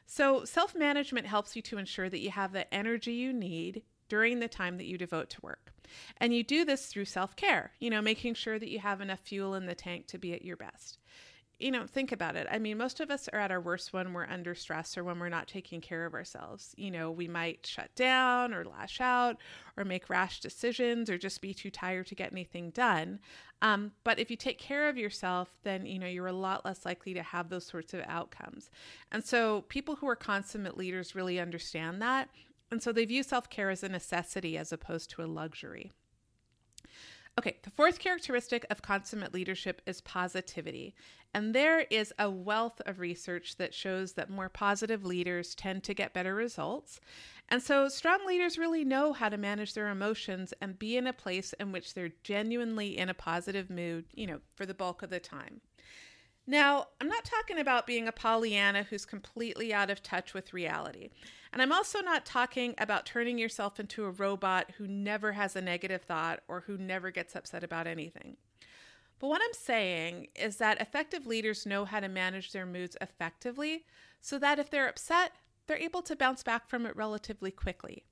So, 0.05 0.43
self 0.43 0.75
management 0.75 1.27
helps 1.27 1.55
you 1.55 1.61
to 1.63 1.77
ensure 1.77 2.09
that 2.09 2.19
you 2.19 2.31
have 2.31 2.51
the 2.51 2.71
energy 2.73 3.13
you 3.13 3.31
need 3.31 3.83
during 4.11 4.41
the 4.41 4.47
time 4.49 4.75
that 4.75 4.87
you 4.87 4.97
devote 4.97 5.29
to 5.29 5.39
work. 5.41 5.71
And 6.17 6.35
you 6.35 6.43
do 6.43 6.65
this 6.65 6.87
through 6.87 7.05
self 7.05 7.37
care, 7.37 7.71
you 7.79 7.89
know, 7.89 8.01
making 8.01 8.33
sure 8.33 8.59
that 8.59 8.69
you 8.69 8.79
have 8.79 8.99
enough 8.99 9.21
fuel 9.21 9.55
in 9.55 9.67
the 9.67 9.73
tank 9.73 10.07
to 10.07 10.17
be 10.17 10.33
at 10.33 10.43
your 10.43 10.57
best 10.57 10.97
you 11.61 11.71
know, 11.71 11.85
think 11.85 12.11
about 12.11 12.35
it. 12.35 12.47
I 12.49 12.57
mean, 12.57 12.77
most 12.77 12.99
of 12.99 13.11
us 13.11 13.29
are 13.31 13.39
at 13.39 13.51
our 13.51 13.61
worst 13.61 13.93
when 13.93 14.13
we're 14.13 14.25
under 14.25 14.55
stress 14.55 14.97
or 14.97 15.03
when 15.03 15.19
we're 15.19 15.29
not 15.29 15.47
taking 15.47 15.79
care 15.79 16.05
of 16.05 16.13
ourselves. 16.13 16.73
You 16.75 16.89
know, 16.89 17.11
we 17.11 17.27
might 17.27 17.65
shut 17.65 17.93
down 17.95 18.53
or 18.53 18.65
lash 18.65 18.99
out 18.99 19.37
or 19.77 19.85
make 19.85 20.09
rash 20.09 20.39
decisions 20.39 21.09
or 21.09 21.17
just 21.17 21.41
be 21.41 21.53
too 21.53 21.69
tired 21.69 22.07
to 22.07 22.15
get 22.15 22.31
anything 22.31 22.71
done. 22.71 23.19
Um, 23.61 23.91
but 24.03 24.17
if 24.17 24.31
you 24.31 24.37
take 24.37 24.57
care 24.57 24.89
of 24.89 24.97
yourself, 24.97 25.49
then, 25.63 25.85
you 25.85 25.99
know, 25.99 26.07
you're 26.07 26.25
a 26.25 26.33
lot 26.33 26.65
less 26.65 26.83
likely 26.83 27.13
to 27.13 27.21
have 27.21 27.49
those 27.49 27.67
sorts 27.67 27.93
of 27.93 28.01
outcomes. 28.07 28.71
And 29.11 29.23
so 29.23 29.61
people 29.69 29.95
who 29.95 30.09
are 30.09 30.15
consummate 30.15 30.77
leaders 30.77 31.13
really 31.13 31.39
understand 31.39 32.01
that. 32.01 32.29
And 32.71 32.81
so 32.81 32.91
they 32.91 33.05
view 33.05 33.21
self 33.21 33.49
care 33.49 33.69
as 33.69 33.83
a 33.83 33.89
necessity 33.89 34.57
as 34.57 34.71
opposed 34.71 35.09
to 35.11 35.23
a 35.23 35.27
luxury. 35.27 35.91
Okay, 37.39 37.57
the 37.63 37.69
fourth 37.69 37.99
characteristic 37.99 38.65
of 38.69 38.81
consummate 38.81 39.33
leadership 39.33 39.81
is 39.85 40.01
positivity. 40.01 40.93
And 41.33 41.55
there 41.55 41.81
is 41.89 42.13
a 42.19 42.29
wealth 42.29 42.81
of 42.85 42.99
research 42.99 43.55
that 43.55 43.73
shows 43.73 44.13
that 44.13 44.29
more 44.29 44.49
positive 44.49 45.05
leaders 45.05 45.55
tend 45.55 45.83
to 45.83 45.93
get 45.93 46.13
better 46.13 46.35
results. 46.35 46.99
And 47.47 47.63
so, 47.63 47.87
strong 47.87 48.25
leaders 48.27 48.57
really 48.57 48.83
know 48.83 49.13
how 49.13 49.29
to 49.29 49.37
manage 49.37 49.73
their 49.73 49.89
emotions 49.89 50.53
and 50.61 50.77
be 50.77 50.97
in 50.97 51.07
a 51.07 51.13
place 51.13 51.53
in 51.53 51.71
which 51.71 51.93
they're 51.93 52.11
genuinely 52.23 52.97
in 52.97 53.07
a 53.07 53.13
positive 53.13 53.69
mood, 53.69 54.05
you 54.13 54.27
know, 54.27 54.39
for 54.55 54.65
the 54.65 54.73
bulk 54.73 55.01
of 55.01 55.09
the 55.09 55.19
time. 55.19 55.61
Now, 56.47 56.87
I'm 56.99 57.07
not 57.07 57.23
talking 57.23 57.59
about 57.59 57.85
being 57.85 58.07
a 58.07 58.11
Pollyanna 58.11 58.83
who's 58.83 59.05
completely 59.05 59.73
out 59.73 59.89
of 59.89 60.01
touch 60.01 60.33
with 60.33 60.53
reality. 60.53 61.09
And 61.53 61.61
I'm 61.61 61.71
also 61.71 62.01
not 62.01 62.25
talking 62.25 62.73
about 62.77 63.05
turning 63.05 63.37
yourself 63.37 63.79
into 63.79 64.05
a 64.05 64.11
robot 64.11 64.71
who 64.77 64.87
never 64.87 65.33
has 65.33 65.55
a 65.55 65.61
negative 65.61 66.01
thought 66.01 66.41
or 66.47 66.61
who 66.61 66.77
never 66.77 67.11
gets 67.11 67.35
upset 67.35 67.63
about 67.63 67.87
anything. 67.87 68.37
But 69.19 69.27
what 69.27 69.41
I'm 69.43 69.53
saying 69.53 70.29
is 70.35 70.57
that 70.57 70.81
effective 70.81 71.27
leaders 71.27 71.67
know 71.67 71.85
how 71.85 71.99
to 71.99 72.07
manage 72.07 72.51
their 72.51 72.65
moods 72.65 72.97
effectively 72.99 73.85
so 74.19 74.39
that 74.39 74.57
if 74.57 74.69
they're 74.69 74.87
upset, 74.87 75.33
they're 75.67 75.77
able 75.77 76.01
to 76.01 76.15
bounce 76.15 76.41
back 76.41 76.67
from 76.67 76.87
it 76.87 76.95
relatively 76.95 77.51
quickly. 77.51 78.05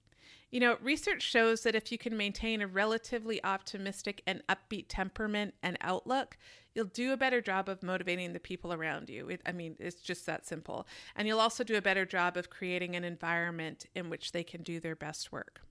You 0.51 0.59
know, 0.59 0.77
research 0.81 1.21
shows 1.21 1.61
that 1.61 1.75
if 1.75 1.91
you 1.91 1.97
can 1.99 2.17
maintain 2.17 2.61
a 2.61 2.67
relatively 2.67 3.43
optimistic 3.43 4.23
and 4.25 4.41
upbeat 4.49 4.85
temperament 4.89 5.53
and 5.61 5.77
outlook, 5.81 6.37
you'll 6.73 6.85
do 6.85 7.13
a 7.13 7.17
better 7.17 7.39
job 7.39 7.69
of 7.69 7.83
motivating 7.83 8.33
the 8.33 8.39
people 8.39 8.73
around 8.73 9.09
you. 9.09 9.29
It, 9.29 9.41
I 9.45 9.51
mean, 9.51 9.75
it's 9.79 10.01
just 10.01 10.25
that 10.25 10.47
simple. 10.47 10.87
And 11.15 11.27
you'll 11.27 11.39
also 11.39 11.63
do 11.63 11.75
a 11.75 11.81
better 11.81 12.05
job 12.05 12.35
of 12.35 12.49
creating 12.49 12.95
an 12.95 13.03
environment 13.03 13.85
in 13.93 14.09
which 14.09 14.31
they 14.31 14.43
can 14.43 14.63
do 14.63 14.79
their 14.79 14.95
best 14.95 15.31
work. 15.31 15.61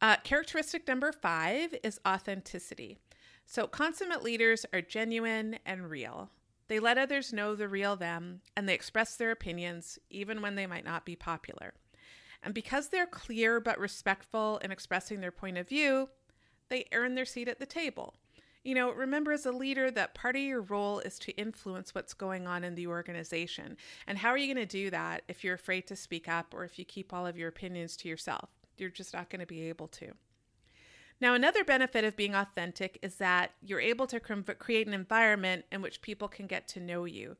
Uh, 0.00 0.16
characteristic 0.24 0.88
number 0.88 1.12
five 1.12 1.72
is 1.84 2.00
authenticity. 2.06 2.98
So, 3.46 3.68
consummate 3.68 4.24
leaders 4.24 4.66
are 4.72 4.80
genuine 4.80 5.58
and 5.64 5.88
real. 5.88 6.30
They 6.66 6.80
let 6.80 6.98
others 6.98 7.32
know 7.32 7.54
the 7.54 7.68
real 7.68 7.94
them 7.94 8.40
and 8.56 8.68
they 8.68 8.74
express 8.74 9.14
their 9.14 9.30
opinions 9.30 9.98
even 10.10 10.42
when 10.42 10.56
they 10.56 10.66
might 10.66 10.84
not 10.84 11.04
be 11.04 11.14
popular. 11.14 11.74
And 12.42 12.54
because 12.54 12.88
they're 12.88 13.06
clear 13.06 13.60
but 13.60 13.78
respectful 13.78 14.58
in 14.58 14.72
expressing 14.72 15.20
their 15.20 15.30
point 15.30 15.58
of 15.58 15.68
view, 15.68 16.08
they 16.68 16.86
earn 16.92 17.14
their 17.14 17.24
seat 17.24 17.48
at 17.48 17.58
the 17.58 17.66
table. 17.66 18.14
You 18.64 18.74
know, 18.74 18.92
remember 18.92 19.32
as 19.32 19.44
a 19.44 19.52
leader 19.52 19.90
that 19.90 20.14
part 20.14 20.36
of 20.36 20.42
your 20.42 20.62
role 20.62 21.00
is 21.00 21.18
to 21.20 21.32
influence 21.32 21.94
what's 21.94 22.14
going 22.14 22.46
on 22.46 22.62
in 22.62 22.76
the 22.76 22.86
organization. 22.86 23.76
And 24.06 24.18
how 24.18 24.30
are 24.30 24.38
you 24.38 24.52
going 24.52 24.66
to 24.66 24.70
do 24.70 24.90
that 24.90 25.22
if 25.26 25.42
you're 25.42 25.54
afraid 25.54 25.86
to 25.88 25.96
speak 25.96 26.28
up 26.28 26.54
or 26.54 26.64
if 26.64 26.78
you 26.78 26.84
keep 26.84 27.12
all 27.12 27.26
of 27.26 27.36
your 27.36 27.48
opinions 27.48 27.96
to 27.98 28.08
yourself? 28.08 28.50
You're 28.78 28.90
just 28.90 29.14
not 29.14 29.30
going 29.30 29.40
to 29.40 29.46
be 29.46 29.62
able 29.62 29.88
to. 29.88 30.12
Now, 31.20 31.34
another 31.34 31.62
benefit 31.62 32.04
of 32.04 32.16
being 32.16 32.34
authentic 32.34 32.98
is 33.02 33.16
that 33.16 33.52
you're 33.62 33.80
able 33.80 34.08
to 34.08 34.18
create 34.20 34.86
an 34.88 34.94
environment 34.94 35.64
in 35.70 35.80
which 35.80 36.02
people 36.02 36.26
can 36.26 36.46
get 36.46 36.66
to 36.68 36.80
know 36.80 37.04
you. 37.04 37.36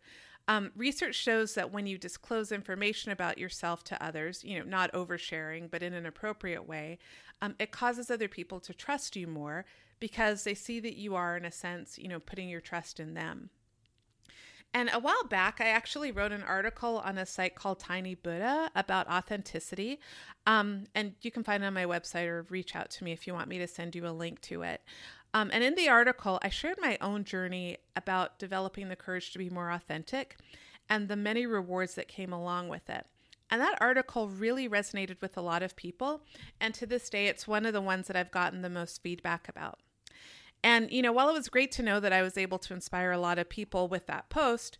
Um, 0.48 0.72
research 0.76 1.14
shows 1.14 1.54
that 1.54 1.72
when 1.72 1.86
you 1.86 1.98
disclose 1.98 2.50
information 2.50 3.12
about 3.12 3.38
yourself 3.38 3.84
to 3.84 4.04
others, 4.04 4.42
you 4.44 4.58
know, 4.58 4.64
not 4.64 4.92
oversharing, 4.92 5.70
but 5.70 5.82
in 5.82 5.94
an 5.94 6.06
appropriate 6.06 6.66
way, 6.66 6.98
um, 7.40 7.54
it 7.58 7.70
causes 7.70 8.10
other 8.10 8.28
people 8.28 8.60
to 8.60 8.74
trust 8.74 9.16
you 9.16 9.26
more 9.26 9.64
because 10.00 10.44
they 10.44 10.54
see 10.54 10.80
that 10.80 10.96
you 10.96 11.14
are, 11.14 11.36
in 11.36 11.44
a 11.44 11.52
sense, 11.52 11.96
you 11.98 12.08
know, 12.08 12.18
putting 12.18 12.48
your 12.48 12.60
trust 12.60 12.98
in 12.98 13.14
them. 13.14 13.50
And 14.74 14.90
a 14.92 14.98
while 14.98 15.24
back, 15.28 15.60
I 15.60 15.66
actually 15.66 16.12
wrote 16.12 16.32
an 16.32 16.42
article 16.42 16.98
on 17.04 17.18
a 17.18 17.26
site 17.26 17.54
called 17.54 17.78
Tiny 17.78 18.14
Buddha 18.14 18.70
about 18.74 19.06
authenticity. 19.06 20.00
Um, 20.46 20.84
and 20.94 21.12
you 21.20 21.30
can 21.30 21.44
find 21.44 21.62
it 21.62 21.66
on 21.66 21.74
my 21.74 21.84
website 21.84 22.26
or 22.26 22.46
reach 22.48 22.74
out 22.74 22.90
to 22.92 23.04
me 23.04 23.12
if 23.12 23.26
you 23.26 23.34
want 23.34 23.48
me 23.48 23.58
to 23.58 23.66
send 23.66 23.94
you 23.94 24.06
a 24.06 24.10
link 24.10 24.40
to 24.42 24.62
it. 24.62 24.80
Um, 25.34 25.50
and 25.52 25.64
in 25.64 25.74
the 25.74 25.88
article, 25.88 26.38
I 26.42 26.50
shared 26.50 26.76
my 26.80 26.98
own 27.00 27.24
journey 27.24 27.78
about 27.96 28.38
developing 28.38 28.88
the 28.88 28.96
courage 28.96 29.32
to 29.32 29.38
be 29.38 29.48
more 29.48 29.70
authentic 29.70 30.36
and 30.88 31.08
the 31.08 31.16
many 31.16 31.46
rewards 31.46 31.94
that 31.94 32.08
came 32.08 32.32
along 32.32 32.68
with 32.68 32.90
it. 32.90 33.06
And 33.50 33.60
that 33.60 33.78
article 33.80 34.28
really 34.28 34.68
resonated 34.68 35.20
with 35.20 35.36
a 35.36 35.42
lot 35.42 35.62
of 35.62 35.76
people. 35.76 36.22
And 36.60 36.74
to 36.74 36.86
this 36.86 37.08
day, 37.10 37.26
it's 37.26 37.46
one 37.46 37.66
of 37.66 37.72
the 37.72 37.80
ones 37.80 38.06
that 38.06 38.16
I've 38.16 38.30
gotten 38.30 38.62
the 38.62 38.70
most 38.70 39.02
feedback 39.02 39.48
about. 39.48 39.78
And, 40.64 40.90
you 40.90 41.02
know, 41.02 41.12
while 41.12 41.28
it 41.28 41.34
was 41.34 41.48
great 41.48 41.72
to 41.72 41.82
know 41.82 42.00
that 42.00 42.12
I 42.12 42.22
was 42.22 42.38
able 42.38 42.58
to 42.60 42.74
inspire 42.74 43.12
a 43.12 43.18
lot 43.18 43.38
of 43.38 43.48
people 43.48 43.88
with 43.88 44.06
that 44.06 44.30
post, 44.30 44.78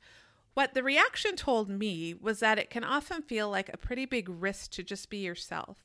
what 0.55 0.75
the 0.75 0.83
reaction 0.83 1.35
told 1.35 1.69
me 1.69 2.15
was 2.15 2.41
that 2.41 2.59
it 2.59 2.71
can 2.71 2.85
often 2.85 3.23
feel 3.23 3.51
like 3.51 3.71
a 3.73 3.79
pretty 3.79 4.07
big 4.07 4.29
risk 4.29 4.71
to 4.73 4.83
just 4.83 5.11
be 5.11 5.19
yourself. 5.19 5.79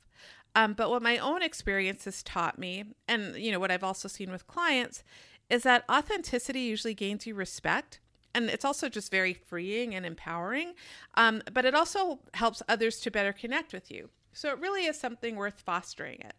Um, 0.57 0.73
but 0.73 0.89
what 0.89 1.03
my 1.03 1.19
own 1.19 1.43
experience 1.43 2.05
has 2.05 2.23
taught 2.23 2.57
me, 2.57 2.83
and 3.07 3.35
you 3.35 3.51
know 3.51 3.59
what 3.59 3.69
I've 3.69 3.83
also 3.83 4.07
seen 4.07 4.31
with 4.31 4.47
clients, 4.47 5.03
is 5.51 5.61
that 5.63 5.85
authenticity 5.89 6.61
usually 6.61 6.95
gains 6.95 7.27
you 7.27 7.35
respect, 7.35 7.99
and 8.33 8.49
it's 8.49 8.65
also 8.65 8.89
just 8.89 9.11
very 9.11 9.35
freeing 9.35 9.93
and 9.93 10.03
empowering. 10.03 10.73
Um, 11.13 11.43
but 11.53 11.63
it 11.63 11.75
also 11.75 12.21
helps 12.33 12.63
others 12.67 12.99
to 13.01 13.11
better 13.11 13.33
connect 13.33 13.71
with 13.71 13.91
you. 13.91 14.09
So 14.33 14.49
it 14.49 14.59
really 14.59 14.85
is 14.85 14.99
something 14.99 15.35
worth 15.35 15.61
fostering 15.61 16.21
it. 16.21 16.33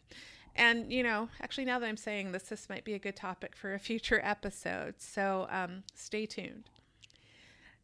And, 0.56 0.92
you 0.92 1.04
know, 1.04 1.28
actually, 1.40 1.66
now 1.66 1.78
that 1.78 1.87
I'm 1.87 1.96
saying 1.96 2.32
this, 2.32 2.42
this 2.42 2.68
might 2.68 2.84
be 2.84 2.94
a 2.94 2.98
good 2.98 3.14
topic 3.14 3.54
for 3.54 3.72
a 3.72 3.78
future 3.78 4.20
episode. 4.25 4.96
So 4.98 5.46
um, 5.48 5.84
stay 5.94 6.26
tuned. 6.26 6.70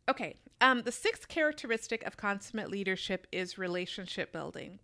Okay, 0.08 0.34
um, 0.60 0.82
the 0.82 0.92
sixth 0.92 1.28
characteristic 1.28 2.02
of 2.02 2.16
consummate 2.16 2.70
leadership 2.70 3.28
is 3.30 3.56
relationship 3.56 4.32
building. 4.32 4.80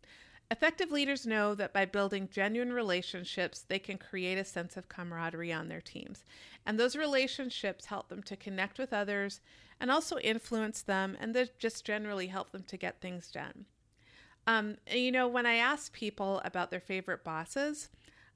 Effective 0.50 0.90
leaders 0.90 1.26
know 1.26 1.54
that 1.54 1.72
by 1.72 1.84
building 1.84 2.28
genuine 2.32 2.72
relationships, 2.72 3.60
they 3.60 3.78
can 3.78 3.96
create 3.96 4.36
a 4.36 4.44
sense 4.44 4.76
of 4.76 4.88
camaraderie 4.88 5.52
on 5.52 5.68
their 5.68 5.80
teams. 5.80 6.24
And 6.66 6.78
those 6.78 6.96
relationships 6.96 7.86
help 7.86 8.08
them 8.08 8.22
to 8.24 8.36
connect 8.36 8.78
with 8.78 8.92
others 8.92 9.40
and 9.80 9.92
also 9.92 10.18
influence 10.18 10.82
them 10.82 11.16
and 11.20 11.48
just 11.58 11.84
generally 11.84 12.26
help 12.26 12.50
them 12.50 12.64
to 12.64 12.76
get 12.76 13.00
things 13.00 13.30
done. 13.30 13.66
Um, 14.46 14.78
you 14.90 15.12
know, 15.12 15.28
when 15.28 15.46
I 15.46 15.54
ask 15.54 15.92
people 15.92 16.40
about 16.44 16.72
their 16.72 16.80
favorite 16.80 17.22
bosses, 17.22 17.88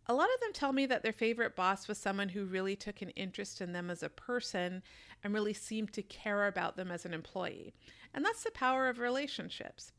a 0.06 0.14
lot 0.14 0.28
of 0.33 0.40
them 0.40 0.52
tell 0.52 0.73
me 0.73 0.87
that 0.87 1.02
their 1.02 1.12
favorite 1.12 1.56
boss 1.56 1.88
was 1.88 1.99
someone 1.99 2.28
who 2.28 2.44
really 2.44 2.76
took 2.76 3.02
an 3.02 3.11
interest 3.11 3.61
in 3.61 3.73
them 3.73 3.90
as 3.90 4.02
a 4.02 4.09
person 4.09 4.83
and 5.25 5.35
really 5.35 5.54
seemed 5.54 5.92
to 5.94 6.02
care 6.02 6.47
about 6.47 6.76
them 6.76 6.90
as 6.90 7.04
an 7.04 7.14
employee. 7.14 7.75
And 8.12 8.25
that's 8.25 8.44
the 8.44 8.50
power 8.52 8.88
of 8.88 8.99
relationships. 8.99 9.92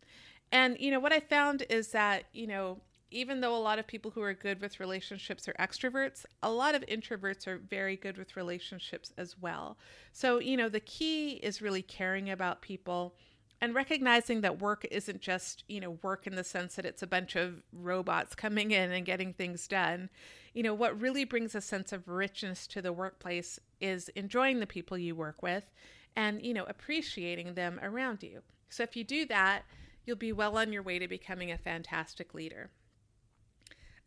And, 0.52 0.78
you 0.80 0.92
know, 0.92 1.00
what 1.00 1.14
I 1.14 1.20
found 1.20 1.64
is 1.70 1.90
that, 1.90 2.26
you 2.34 2.48
know, 2.48 2.80
even 3.12 3.40
though 3.40 3.56
a 3.56 3.58
lot 3.58 3.80
of 3.80 3.88
people 3.88 4.12
who 4.12 4.22
are 4.22 4.34
good 4.34 4.60
with 4.60 4.80
relationships 4.80 5.48
are 5.48 5.54
extroverts, 5.60 6.26
a 6.44 6.52
lot 6.52 6.76
of 6.76 6.86
introverts 6.88 7.48
are 7.48 7.58
very 7.58 7.96
good 7.96 8.18
with 8.18 8.36
relationships 8.36 9.14
as 9.18 9.38
well. 9.40 9.78
So, 10.12 10.40
you 10.40 10.58
know, 10.58 10.70
the 10.70 10.80
key 10.80 11.34
is 11.34 11.62
really 11.62 11.82
caring 11.82 12.30
about 12.30 12.62
people 12.62 13.16
and 13.62 13.74
recognizing 13.74 14.42
that 14.42 14.60
work 14.60 14.86
isn't 14.92 15.22
just, 15.22 15.64
you 15.68 15.80
know, 15.80 15.92
work 16.02 16.28
in 16.28 16.36
the 16.36 16.44
sense 16.44 16.76
that 16.76 16.86
it's 16.86 17.02
a 17.02 17.08
bunch 17.08 17.36
of 17.36 17.64
robots 17.72 18.36
coming 18.36 18.72
in 18.72 18.92
and 18.92 19.06
getting 19.06 19.32
things 19.32 19.68
done. 19.68 20.10
You 20.54 20.64
know, 20.64 20.74
what 20.74 21.00
really 21.00 21.24
brings 21.24 21.56
a 21.56 21.62
sense 21.62 21.94
of 21.94 22.08
richness 22.08 22.68
to 22.68 22.82
the 22.82 22.92
workplace 22.92 23.60
is 23.80 24.10
enjoying 24.10 24.60
the 24.60 24.68
people 24.68 24.98
you 24.98 25.16
work 25.16 25.42
with 25.42 25.72
and, 26.16 26.42
you 26.42 26.54
know, 26.54 26.66
appreciating 26.66 27.54
them 27.54 27.80
around 27.82 28.24
you. 28.24 28.42
So 28.70 28.84
if 28.84 28.96
you 28.96 29.04
do 29.04 29.26
that, 29.28 29.64
you'll 30.06 30.16
be 30.16 30.32
well 30.32 30.58
on 30.58 30.72
your 30.72 30.84
way 30.84 31.00
to 31.00 31.08
becoming 31.08 31.52
a 31.52 31.58
fantastic 31.58 32.34
leader. 32.34 32.70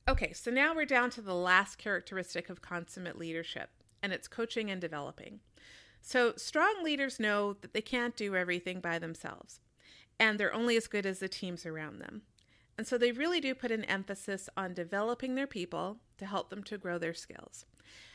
Okay, 0.09 0.33
so 0.33 0.50
now 0.50 0.75
we're 0.75 0.87
down 0.87 1.11
to 1.11 1.21
the 1.21 1.35
last 1.35 1.76
characteristic 1.76 2.49
of 2.49 2.62
consummate 2.62 3.19
leadership, 3.19 3.71
and 4.02 4.12
it's 4.12 4.28
coaching 4.28 4.71
and 4.71 4.81
developing. 4.81 5.40
So, 6.00 6.33
strong 6.37 6.83
leaders 6.83 7.21
know 7.21 7.55
that 7.61 7.75
they 7.75 7.83
can't 7.83 8.17
do 8.17 8.35
everything 8.35 8.81
by 8.81 8.99
themselves, 8.99 9.61
and 10.19 10.38
they're 10.38 10.55
only 10.55 10.76
as 10.76 10.87
good 10.87 11.05
as 11.05 11.19
the 11.19 11.28
teams 11.28 11.67
around 11.67 11.99
them. 11.99 12.23
And 12.78 12.87
so, 12.87 12.97
they 12.97 13.12
really 13.12 13.40
do 13.40 13.55
put 13.55 13.71
an 13.71 13.85
emphasis 13.85 14.49
on 14.57 14.73
developing 14.73 15.35
their 15.35 15.47
people 15.47 15.99
to 16.17 16.26
help 16.26 16.49
them 16.49 16.62
to 16.64 16.78
grow 16.78 16.97
their 16.97 17.14
skills. 17.14 17.67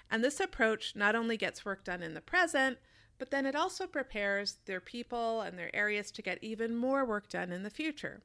And 0.09 0.23
this 0.23 0.39
approach 0.39 0.95
not 0.95 1.15
only 1.15 1.37
gets 1.37 1.65
work 1.65 1.83
done 1.83 2.01
in 2.01 2.13
the 2.13 2.21
present, 2.21 2.77
but 3.23 3.31
then 3.31 3.45
it 3.45 3.55
also 3.55 3.87
prepares 3.87 4.57
their 4.65 4.81
people 4.81 5.39
and 5.39 5.57
their 5.57 5.73
areas 5.73 6.11
to 6.11 6.21
get 6.21 6.43
even 6.43 6.75
more 6.75 7.05
work 7.05 7.29
done 7.29 7.53
in 7.53 7.63
the 7.63 7.69
future. 7.69 8.21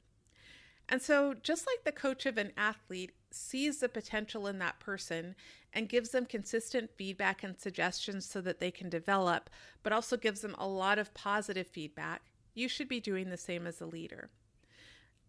And 0.89 1.01
so, 1.01 1.35
just 1.41 1.69
like 1.69 1.85
the 1.85 1.93
coach 1.93 2.27
of 2.27 2.37
an 2.37 2.51
athlete 2.57 3.13
sees 3.31 3.79
the 3.79 3.89
potential 3.89 4.49
in 4.49 4.59
that 4.59 4.81
person 4.81 5.37
and 5.73 5.89
gives 5.89 6.11
them 6.11 6.27
consistent 6.27 6.91
feedback 6.97 7.45
and 7.45 7.57
suggestions 7.57 8.27
so 8.27 8.41
that 8.41 8.59
they 8.59 8.73
can 8.73 8.89
develop, 8.89 9.51
but 9.85 9.93
also 9.93 10.17
gives 10.17 10.41
them 10.41 10.57
a 10.59 10.67
lot 10.67 10.99
of 10.99 11.15
positive 11.15 11.69
feedback, 11.69 12.23
you 12.55 12.67
should 12.67 12.89
be 12.89 12.99
doing 12.99 13.31
the 13.31 13.37
same 13.37 13.69
as 13.69 13.81
a 13.81 13.87
leader. 13.87 14.31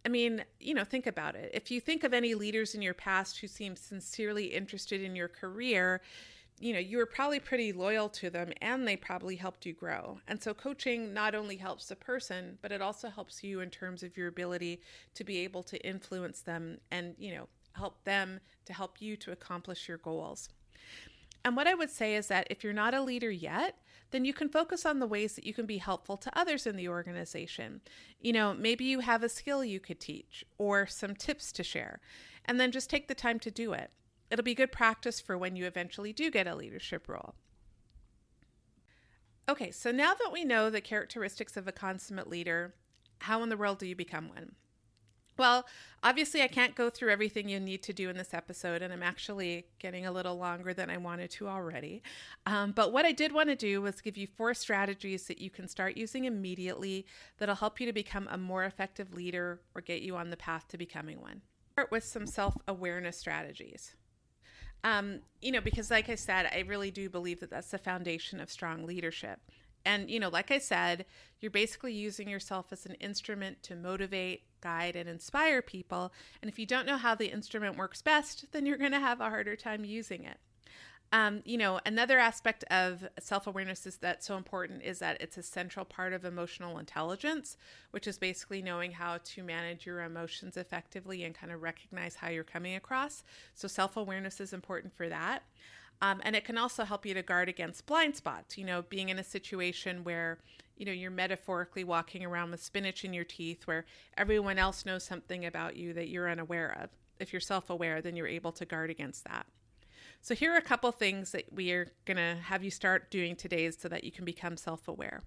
I 0.03 0.09
mean, 0.09 0.45
you 0.59 0.73
know, 0.73 0.83
think 0.83 1.05
about 1.05 1.35
it. 1.35 1.51
If 1.53 1.69
you 1.69 1.79
think 1.79 2.03
of 2.03 2.11
any 2.11 2.33
leaders 2.33 2.73
in 2.73 2.81
your 2.81 2.95
past 2.95 3.37
who 3.37 3.47
seem 3.47 3.75
sincerely 3.75 4.45
interested 4.45 5.03
in 5.03 5.15
your 5.15 5.27
career, 5.27 6.01
you 6.59 6.73
know, 6.73 6.79
you 6.79 6.97
were 6.97 7.05
probably 7.05 7.39
pretty 7.39 7.71
loyal 7.71 8.09
to 8.09 8.29
them 8.29 8.51
and 8.61 8.87
they 8.87 8.95
probably 8.95 9.35
helped 9.35 9.65
you 9.65 9.73
grow. 9.73 10.19
And 10.27 10.41
so 10.41 10.53
coaching 10.53 11.13
not 11.13 11.33
only 11.33 11.55
helps 11.55 11.87
the 11.87 11.95
person, 11.95 12.57
but 12.61 12.71
it 12.71 12.81
also 12.81 13.09
helps 13.09 13.43
you 13.43 13.61
in 13.61 13.69
terms 13.69 14.03
of 14.03 14.17
your 14.17 14.27
ability 14.27 14.81
to 15.15 15.23
be 15.23 15.39
able 15.39 15.63
to 15.63 15.87
influence 15.87 16.41
them 16.41 16.79
and, 16.91 17.15
you 17.17 17.33
know, 17.33 17.47
help 17.73 18.03
them 18.03 18.39
to 18.65 18.73
help 18.73 19.01
you 19.01 19.15
to 19.17 19.31
accomplish 19.31 19.87
your 19.87 19.97
goals. 19.97 20.49
And 21.45 21.55
what 21.55 21.67
I 21.67 21.73
would 21.73 21.89
say 21.89 22.15
is 22.15 22.27
that 22.27 22.47
if 22.49 22.63
you're 22.63 22.73
not 22.73 22.93
a 22.93 23.01
leader 23.01 23.31
yet, 23.31 23.77
then 24.11 24.25
you 24.25 24.33
can 24.33 24.49
focus 24.49 24.85
on 24.85 24.99
the 24.99 25.07
ways 25.07 25.35
that 25.35 25.45
you 25.45 25.53
can 25.53 25.65
be 25.65 25.77
helpful 25.77 26.17
to 26.17 26.37
others 26.37 26.67
in 26.67 26.75
the 26.75 26.89
organization. 26.89 27.81
You 28.19 28.33
know, 28.33 28.53
maybe 28.53 28.85
you 28.85 28.99
have 28.99 29.23
a 29.23 29.29
skill 29.29 29.63
you 29.63 29.79
could 29.79 29.99
teach 29.99 30.43
or 30.57 30.87
some 30.87 31.15
tips 31.15 31.51
to 31.53 31.63
share, 31.63 32.01
and 32.45 32.59
then 32.59 32.71
just 32.71 32.89
take 32.89 33.07
the 33.07 33.15
time 33.15 33.39
to 33.39 33.51
do 33.51 33.73
it. 33.73 33.91
It'll 34.29 34.43
be 34.43 34.55
good 34.55 34.71
practice 34.71 35.19
for 35.19 35.37
when 35.37 35.55
you 35.55 35.65
eventually 35.65 36.13
do 36.13 36.29
get 36.29 36.47
a 36.47 36.55
leadership 36.55 37.07
role. 37.07 37.35
Okay, 39.49 39.71
so 39.71 39.91
now 39.91 40.13
that 40.13 40.31
we 40.31 40.43
know 40.43 40.69
the 40.69 40.81
characteristics 40.81 41.57
of 41.57 41.67
a 41.67 41.71
consummate 41.71 42.29
leader, 42.29 42.75
how 43.21 43.41
in 43.41 43.49
the 43.49 43.57
world 43.57 43.79
do 43.79 43.87
you 43.87 43.95
become 43.95 44.29
one? 44.29 44.55
Well, 45.39 45.65
obviously, 46.03 46.41
I 46.41 46.49
can't 46.49 46.75
go 46.75 46.89
through 46.89 47.11
everything 47.11 47.47
you 47.47 47.61
need 47.61 47.81
to 47.83 47.93
do 47.93 48.09
in 48.09 48.17
this 48.17 48.33
episode, 48.33 48.81
and 48.81 48.91
I'm 48.91 49.01
actually 49.01 49.67
getting 49.79 50.05
a 50.05 50.11
little 50.11 50.37
longer 50.37 50.73
than 50.73 50.89
I 50.89 50.97
wanted 50.97 51.31
to 51.31 51.47
already. 51.47 52.03
Um, 52.45 52.73
but 52.73 52.91
what 52.91 53.05
I 53.05 53.13
did 53.13 53.31
want 53.31 53.47
to 53.47 53.55
do 53.55 53.81
was 53.81 54.01
give 54.01 54.17
you 54.17 54.27
four 54.27 54.53
strategies 54.53 55.27
that 55.27 55.39
you 55.39 55.49
can 55.49 55.69
start 55.69 55.95
using 55.95 56.25
immediately 56.25 57.05
that'll 57.37 57.55
help 57.55 57.79
you 57.79 57.85
to 57.87 57.93
become 57.93 58.27
a 58.29 58.37
more 58.37 58.65
effective 58.65 59.13
leader 59.13 59.61
or 59.73 59.81
get 59.81 60.01
you 60.01 60.17
on 60.17 60.29
the 60.29 60.37
path 60.37 60.67
to 60.67 60.77
becoming 60.77 61.21
one. 61.21 61.41
Start 61.71 61.89
with 61.89 62.03
some 62.03 62.27
self 62.27 62.57
awareness 62.67 63.17
strategies. 63.17 63.95
Um, 64.83 65.19
you 65.41 65.51
know, 65.51 65.61
because 65.61 65.91
like 65.91 66.09
I 66.09 66.15
said, 66.15 66.49
I 66.53 66.63
really 66.67 66.91
do 66.91 67.09
believe 67.09 67.39
that 67.41 67.49
that's 67.49 67.71
the 67.71 67.77
foundation 67.77 68.39
of 68.39 68.49
strong 68.49 68.85
leadership. 68.85 69.39
And, 69.85 70.09
you 70.09 70.19
know, 70.19 70.29
like 70.29 70.51
I 70.51 70.57
said, 70.57 71.05
you're 71.39 71.51
basically 71.51 71.93
using 71.93 72.27
yourself 72.29 72.67
as 72.71 72.85
an 72.85 72.95
instrument 72.95 73.63
to 73.63 73.75
motivate, 73.75 74.43
guide, 74.61 74.95
and 74.95 75.09
inspire 75.09 75.61
people. 75.61 76.11
And 76.41 76.49
if 76.49 76.59
you 76.59 76.65
don't 76.65 76.85
know 76.85 76.97
how 76.97 77.15
the 77.15 77.31
instrument 77.31 77.77
works 77.77 78.01
best, 78.01 78.47
then 78.51 78.65
you're 78.65 78.77
going 78.77 78.91
to 78.91 78.99
have 78.99 79.21
a 79.21 79.29
harder 79.29 79.55
time 79.55 79.85
using 79.85 80.23
it. 80.25 80.37
Um, 81.11 81.41
you 81.43 81.57
know, 81.57 81.79
another 81.87 82.19
aspect 82.19 82.63
of 82.65 83.07
self 83.19 83.47
awareness 83.47 83.87
is 83.87 83.97
that's 83.97 84.27
so 84.27 84.37
important 84.37 84.83
is 84.83 84.99
that 84.99 85.19
it's 85.21 85.37
a 85.37 85.43
central 85.43 85.83
part 85.83 86.13
of 86.13 86.23
emotional 86.23 86.77
intelligence, 86.77 87.57
which 87.91 88.05
is 88.07 88.19
basically 88.19 88.61
knowing 88.61 88.91
how 88.91 89.17
to 89.23 89.43
manage 89.43 89.87
your 89.87 90.03
emotions 90.03 90.55
effectively 90.55 91.23
and 91.23 91.33
kind 91.33 91.51
of 91.51 91.63
recognize 91.63 92.15
how 92.15 92.29
you're 92.29 92.43
coming 92.43 92.75
across. 92.75 93.23
So, 93.55 93.67
self 93.67 93.97
awareness 93.97 94.39
is 94.39 94.53
important 94.53 94.95
for 94.95 95.09
that. 95.09 95.43
Um, 96.01 96.21
and 96.23 96.35
it 96.35 96.45
can 96.45 96.57
also 96.57 96.85
help 96.85 97.05
you 97.05 97.13
to 97.15 97.23
guard 97.23 97.49
against 97.49 97.85
blind 97.85 98.15
spots, 98.15 98.57
you 98.57 98.63
know, 98.63 98.83
being 98.83 99.09
in 99.09 99.19
a 99.19 99.23
situation 99.23 100.03
where, 100.03 100.37
you 100.77 100.85
know, 100.85 100.91
you're 100.93 101.11
metaphorically 101.11 101.83
walking 101.83 102.23
around 102.23 102.51
with 102.51 102.63
spinach 102.63 103.03
in 103.03 103.13
your 103.13 103.25
teeth 103.25 103.67
where 103.67 103.85
everyone 104.15 104.57
else 104.57 104.85
knows 104.85 105.03
something 105.03 105.45
about 105.45 105.75
you 105.75 105.91
that 105.93 106.07
you're 106.07 106.29
unaware 106.29 106.77
of. 106.81 106.89
If 107.19 107.33
you're 107.33 107.41
self 107.41 107.69
aware, 107.69 108.01
then 108.01 108.15
you're 108.15 108.27
able 108.27 108.51
to 108.53 108.65
guard 108.65 108.91
against 108.91 109.25
that. 109.25 109.47
So, 110.21 110.35
here 110.35 110.53
are 110.53 110.57
a 110.57 110.61
couple 110.61 110.91
things 110.91 111.31
that 111.31 111.51
we 111.53 111.71
are 111.71 111.87
going 112.05 112.17
to 112.17 112.37
have 112.43 112.63
you 112.63 112.71
start 112.71 113.09
doing 113.09 113.35
today 113.35 113.71
so 113.71 113.87
that 113.87 114.03
you 114.03 114.11
can 114.11 114.25
become 114.25 114.57
self 114.57 114.87
aware. 114.87 115.23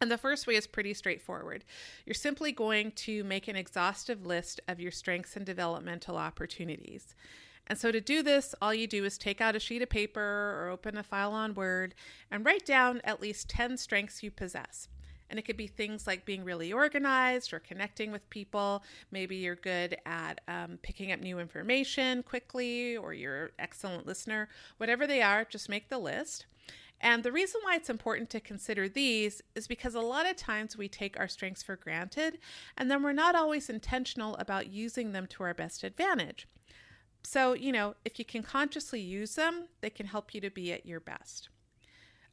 And 0.00 0.10
the 0.10 0.18
first 0.18 0.46
way 0.46 0.56
is 0.56 0.66
pretty 0.66 0.94
straightforward. 0.94 1.64
You're 2.06 2.14
simply 2.14 2.52
going 2.52 2.92
to 2.92 3.22
make 3.22 3.48
an 3.48 3.56
exhaustive 3.56 4.24
list 4.24 4.60
of 4.66 4.80
your 4.80 4.90
strengths 4.90 5.36
and 5.36 5.44
developmental 5.44 6.16
opportunities. 6.16 7.14
And 7.66 7.78
so, 7.78 7.92
to 7.92 8.00
do 8.00 8.22
this, 8.22 8.54
all 8.60 8.74
you 8.74 8.88
do 8.88 9.04
is 9.04 9.16
take 9.16 9.40
out 9.40 9.54
a 9.54 9.60
sheet 9.60 9.82
of 9.82 9.90
paper 9.90 10.20
or 10.20 10.70
open 10.70 10.96
a 10.96 11.04
file 11.04 11.32
on 11.32 11.54
Word 11.54 11.94
and 12.30 12.44
write 12.44 12.66
down 12.66 13.00
at 13.04 13.20
least 13.20 13.48
10 13.48 13.76
strengths 13.76 14.22
you 14.22 14.30
possess. 14.30 14.88
And 15.30 15.38
it 15.38 15.42
could 15.42 15.56
be 15.56 15.68
things 15.68 16.06
like 16.06 16.24
being 16.24 16.44
really 16.44 16.72
organized 16.72 17.52
or 17.52 17.60
connecting 17.60 18.12
with 18.12 18.28
people. 18.28 18.82
Maybe 19.10 19.36
you're 19.36 19.56
good 19.56 19.96
at 20.04 20.40
um, 20.48 20.78
picking 20.82 21.12
up 21.12 21.20
new 21.20 21.38
information 21.38 22.22
quickly 22.22 22.96
or 22.96 23.14
you're 23.14 23.44
an 23.44 23.50
excellent 23.58 24.06
listener. 24.06 24.48
Whatever 24.76 25.06
they 25.06 25.22
are, 25.22 25.44
just 25.44 25.68
make 25.68 25.88
the 25.88 25.98
list. 25.98 26.46
And 27.00 27.22
the 27.22 27.32
reason 27.32 27.62
why 27.64 27.76
it's 27.76 27.88
important 27.88 28.28
to 28.30 28.40
consider 28.40 28.88
these 28.88 29.40
is 29.54 29.66
because 29.66 29.94
a 29.94 30.00
lot 30.00 30.28
of 30.28 30.36
times 30.36 30.76
we 30.76 30.88
take 30.88 31.18
our 31.18 31.28
strengths 31.28 31.62
for 31.62 31.76
granted 31.76 32.38
and 32.76 32.90
then 32.90 33.02
we're 33.02 33.12
not 33.12 33.34
always 33.34 33.70
intentional 33.70 34.36
about 34.36 34.66
using 34.66 35.12
them 35.12 35.26
to 35.28 35.42
our 35.44 35.54
best 35.54 35.82
advantage. 35.82 36.46
So, 37.22 37.54
you 37.54 37.72
know, 37.72 37.94
if 38.04 38.18
you 38.18 38.24
can 38.24 38.42
consciously 38.42 39.00
use 39.00 39.34
them, 39.34 39.68
they 39.80 39.90
can 39.90 40.06
help 40.06 40.34
you 40.34 40.40
to 40.42 40.50
be 40.50 40.72
at 40.72 40.86
your 40.86 41.00
best. 41.00 41.48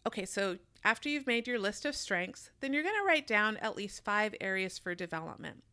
Okay, 0.05 0.25
so 0.25 0.57
after 0.83 1.09
you've 1.09 1.27
made 1.27 1.47
your 1.47 1.59
list 1.59 1.85
of 1.85 1.95
strengths, 1.95 2.49
then 2.59 2.73
you're 2.73 2.83
going 2.83 2.95
to 2.95 3.05
write 3.05 3.27
down 3.27 3.57
at 3.57 3.75
least 3.75 4.03
five 4.03 4.33
areas 4.39 4.77
for 4.77 4.95
development. 4.95 5.63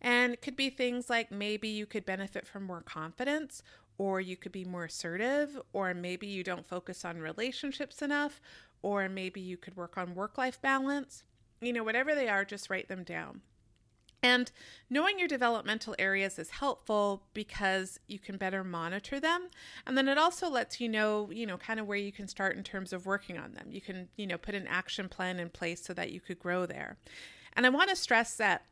And 0.00 0.34
it 0.34 0.42
could 0.42 0.56
be 0.56 0.70
things 0.70 1.08
like 1.08 1.30
maybe 1.30 1.68
you 1.68 1.86
could 1.86 2.04
benefit 2.04 2.46
from 2.46 2.64
more 2.64 2.82
confidence, 2.82 3.62
or 3.96 4.20
you 4.20 4.36
could 4.36 4.52
be 4.52 4.64
more 4.64 4.84
assertive, 4.84 5.58
or 5.72 5.94
maybe 5.94 6.26
you 6.26 6.44
don't 6.44 6.68
focus 6.68 7.04
on 7.04 7.18
relationships 7.18 8.02
enough, 8.02 8.40
or 8.82 9.08
maybe 9.08 9.40
you 9.40 9.56
could 9.56 9.76
work 9.76 9.96
on 9.96 10.14
work 10.14 10.36
life 10.36 10.60
balance. 10.60 11.22
You 11.60 11.72
know, 11.72 11.84
whatever 11.84 12.14
they 12.14 12.28
are, 12.28 12.44
just 12.44 12.68
write 12.68 12.88
them 12.88 13.04
down. 13.04 13.40
And 14.24 14.50
knowing 14.88 15.18
your 15.18 15.28
developmental 15.28 15.94
areas 15.98 16.38
is 16.38 16.48
helpful 16.48 17.24
because 17.34 18.00
you 18.06 18.18
can 18.18 18.38
better 18.38 18.64
monitor 18.64 19.20
them. 19.20 19.50
And 19.86 19.98
then 19.98 20.08
it 20.08 20.16
also 20.16 20.48
lets 20.48 20.80
you 20.80 20.88
know, 20.88 21.30
you 21.30 21.44
know, 21.44 21.58
kind 21.58 21.78
of 21.78 21.86
where 21.86 21.98
you 21.98 22.10
can 22.10 22.26
start 22.26 22.56
in 22.56 22.64
terms 22.64 22.94
of 22.94 23.04
working 23.04 23.36
on 23.36 23.52
them. 23.52 23.66
You 23.70 23.82
can, 23.82 24.08
you 24.16 24.26
know, 24.26 24.38
put 24.38 24.54
an 24.54 24.66
action 24.66 25.10
plan 25.10 25.38
in 25.38 25.50
place 25.50 25.84
so 25.84 25.92
that 25.92 26.10
you 26.10 26.20
could 26.20 26.38
grow 26.38 26.64
there. 26.64 26.96
And 27.52 27.66
I 27.66 27.68
want 27.68 27.90
to 27.90 27.96
stress 27.96 28.34
that 28.36 28.64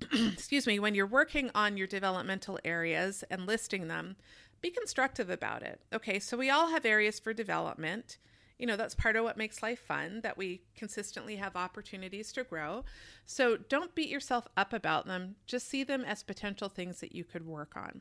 excuse 0.12 0.64
me, 0.64 0.78
when 0.78 0.94
you're 0.94 1.08
working 1.08 1.50
on 1.56 1.76
your 1.76 1.88
developmental 1.88 2.60
areas 2.64 3.24
and 3.28 3.48
listing 3.48 3.88
them, 3.88 4.14
be 4.60 4.70
constructive 4.70 5.28
about 5.28 5.64
it. 5.64 5.80
Okay, 5.92 6.20
so 6.20 6.36
we 6.36 6.50
all 6.50 6.70
have 6.70 6.84
areas 6.84 7.18
for 7.18 7.32
development. 7.32 8.18
You 8.58 8.66
know, 8.66 8.76
that's 8.76 8.94
part 8.94 9.16
of 9.16 9.24
what 9.24 9.36
makes 9.36 9.62
life 9.62 9.78
fun, 9.78 10.20
that 10.22 10.36
we 10.36 10.62
consistently 10.76 11.36
have 11.36 11.54
opportunities 11.54 12.32
to 12.32 12.44
grow. 12.44 12.84
So 13.24 13.56
don't 13.56 13.94
beat 13.94 14.08
yourself 14.08 14.48
up 14.56 14.72
about 14.72 15.06
them, 15.06 15.36
just 15.46 15.68
see 15.68 15.84
them 15.84 16.04
as 16.04 16.22
potential 16.22 16.68
things 16.68 17.00
that 17.00 17.14
you 17.14 17.24
could 17.24 17.46
work 17.46 17.76
on. 17.76 18.00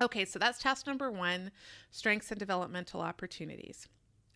Okay, 0.00 0.24
so 0.24 0.38
that's 0.38 0.58
task 0.58 0.86
number 0.86 1.10
one 1.10 1.50
strengths 1.90 2.30
and 2.30 2.38
developmental 2.38 3.00
opportunities. 3.00 3.88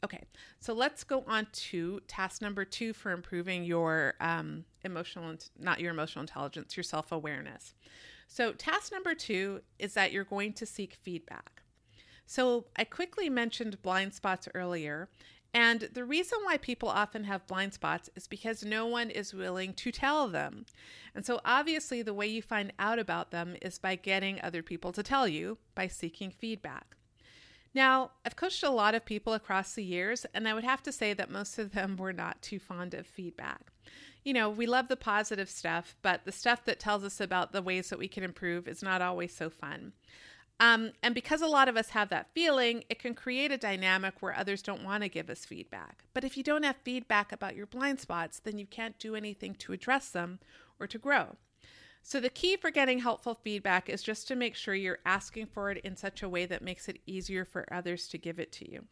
Okay, 0.05 0.23
so 0.61 0.73
let's 0.73 1.03
go 1.03 1.25
on 1.27 1.49
to 1.53 2.01
task 2.07 2.41
number 2.41 2.65
two 2.65 2.93
for 2.93 3.11
improving 3.11 3.65
your 3.65 4.15
um, 4.21 4.65
emotional, 4.85 5.35
not 5.59 5.81
your 5.81 5.91
emotional 5.91 6.21
intelligence, 6.21 6.77
your 6.77 6.85
self 6.85 7.11
awareness. 7.11 7.75
So, 8.29 8.53
task 8.53 8.93
number 8.93 9.15
two 9.15 9.63
is 9.79 9.95
that 9.95 10.13
you're 10.13 10.23
going 10.23 10.53
to 10.55 10.67
seek 10.67 10.95
feedback. 10.95 11.58
So, 12.31 12.67
I 12.77 12.85
quickly 12.85 13.31
mentioned 13.31 13.81
blind 13.81 14.12
spots 14.12 14.49
earlier, 14.55 15.09
and 15.55 15.88
the 15.95 16.05
reason 16.05 16.41
why 16.43 16.59
people 16.59 16.91
often 16.91 17.25
have 17.25 17.47
blind 17.47 17.73
spots 17.73 18.11
is 18.14 18.29
because 18.29 18.62
no 18.62 18.87
one 18.87 19.09
is 19.09 19.33
willing 19.33 19.73
to 19.73 19.91
tell 19.91 20.29
them. 20.29 20.67
And 21.14 21.25
so, 21.25 21.41
obviously, 21.43 22.03
the 22.03 22.12
way 22.12 22.27
you 22.27 22.43
find 22.43 22.71
out 22.79 22.99
about 22.99 23.31
them 23.31 23.57
is 23.62 23.79
by 23.79 23.95
getting 23.95 24.43
other 24.43 24.62
people 24.62 24.93
to 24.93 25.03
tell 25.03 25.27
you, 25.27 25.57
by 25.75 25.88
seeking 25.88 26.31
feedback. 26.31 26.97
Now, 27.73 28.11
I've 28.27 28.37
coached 28.37 28.62
a 28.62 28.69
lot 28.69 28.95
of 28.95 29.07
people 29.07 29.33
across 29.33 29.73
the 29.73 29.83
years, 29.83 30.27
and 30.35 30.47
I 30.47 30.53
would 30.53 30.64
have 30.64 30.83
to 30.83 30.93
say 30.93 31.14
that 31.14 31.31
most 31.31 31.59
of 31.59 31.73
them 31.73 31.97
were 31.97 32.12
not 32.12 32.43
too 32.43 32.59
fond 32.59 32.93
of 32.93 33.07
feedback 33.07 33.73
you 34.29 34.35
know, 34.35 34.51
we 34.51 34.67
love 34.67 34.88
the 34.88 34.97
positive 34.97 35.49
stuff, 35.49 35.97
but 36.03 36.27
the 36.27 36.33
stuff 36.33 36.67
that 36.67 36.79
tells 36.79 37.03
us 37.03 37.19
about 37.19 37.53
the 37.53 37.62
ways 37.62 37.88
that 37.88 37.99
we 37.99 38.09
can 38.09 38.23
improve 38.23 38.69
is 38.69 38.83
not 38.83 39.01
always 39.01 39.35
so 39.35 39.49
fun. 39.49 39.93
Um, 40.61 40.92
and 41.03 41.14
because 41.14 41.40
a 41.40 41.47
lot 41.47 41.68
of 41.68 41.77
us 41.77 41.90
have 41.90 42.09
that 42.09 42.33
feeling, 42.35 42.83
it 42.88 42.99
can 42.99 43.14
create 43.14 43.53
a 43.53 43.57
dynamic 43.59 44.14
where 44.21 44.37
others 44.37 44.61
don't 44.61 44.83
want 44.83 45.05
to 45.05 45.09
give 45.09 45.31
us 45.31 45.44
feedback. 45.44 46.05
But 46.14 46.25
if 46.25 46.37
you 46.37 46.42
don't 46.42 46.64
have 46.64 46.77
feedback 46.83 47.31
about 47.31 47.55
your 47.55 47.66
blind 47.66 48.01
spots, 48.01 48.40
then 48.40 48.59
you 48.59 48.66
can't 48.66 48.99
do 48.99 49.14
anything 49.14 49.55
to 49.57 49.73
address 49.73 50.11
them 50.11 50.40
or 50.81 50.88
to 50.88 50.99
grow. 50.99 51.37
So, 52.03 52.21
the 52.21 52.31
key 52.31 52.57
for 52.57 52.71
getting 52.71 53.01
helpful 53.01 53.35
feedback 53.35 53.88
is 53.88 54.03
just 54.03 54.27
to 54.29 54.37
make 54.37 54.55
sure 54.55 54.75
you're 54.75 55.01
asking 55.05 55.47
for 55.47 55.71
it 55.71 55.79
in 55.85 55.97
such 55.97 56.23
a 56.23 56.29
way 56.29 56.47
that 56.47 56.62
makes 56.62 56.88
it 56.88 57.01
easier 57.07 57.44
for 57.44 57.73
others 57.73 58.09
to 58.09 58.18
give 58.18 58.38
it 58.38 58.51
to 58.53 58.71
you. 58.71 58.87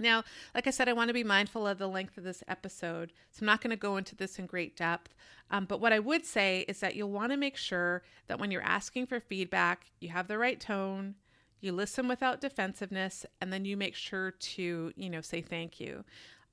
Now, 0.00 0.22
like 0.54 0.68
I 0.68 0.70
said, 0.70 0.88
I 0.88 0.92
want 0.92 1.08
to 1.08 1.14
be 1.14 1.24
mindful 1.24 1.66
of 1.66 1.78
the 1.78 1.88
length 1.88 2.16
of 2.16 2.24
this 2.24 2.44
episode, 2.46 3.12
so 3.32 3.40
I'm 3.42 3.46
not 3.46 3.60
going 3.60 3.70
to 3.70 3.76
go 3.76 3.96
into 3.96 4.14
this 4.14 4.38
in 4.38 4.46
great 4.46 4.76
depth. 4.76 5.14
Um, 5.50 5.64
but 5.64 5.80
what 5.80 5.92
I 5.92 5.98
would 5.98 6.24
say 6.24 6.64
is 6.68 6.78
that 6.80 6.94
you'll 6.94 7.10
want 7.10 7.32
to 7.32 7.36
make 7.36 7.56
sure 7.56 8.02
that 8.28 8.38
when 8.38 8.52
you're 8.52 8.62
asking 8.62 9.06
for 9.06 9.18
feedback, 9.18 9.86
you 9.98 10.10
have 10.10 10.28
the 10.28 10.38
right 10.38 10.60
tone, 10.60 11.16
you 11.60 11.72
listen 11.72 12.06
without 12.06 12.40
defensiveness, 12.40 13.26
and 13.40 13.52
then 13.52 13.64
you 13.64 13.76
make 13.76 13.96
sure 13.96 14.30
to, 14.30 14.92
you 14.94 15.10
know, 15.10 15.20
say 15.20 15.40
thank 15.40 15.80
you. 15.80 16.04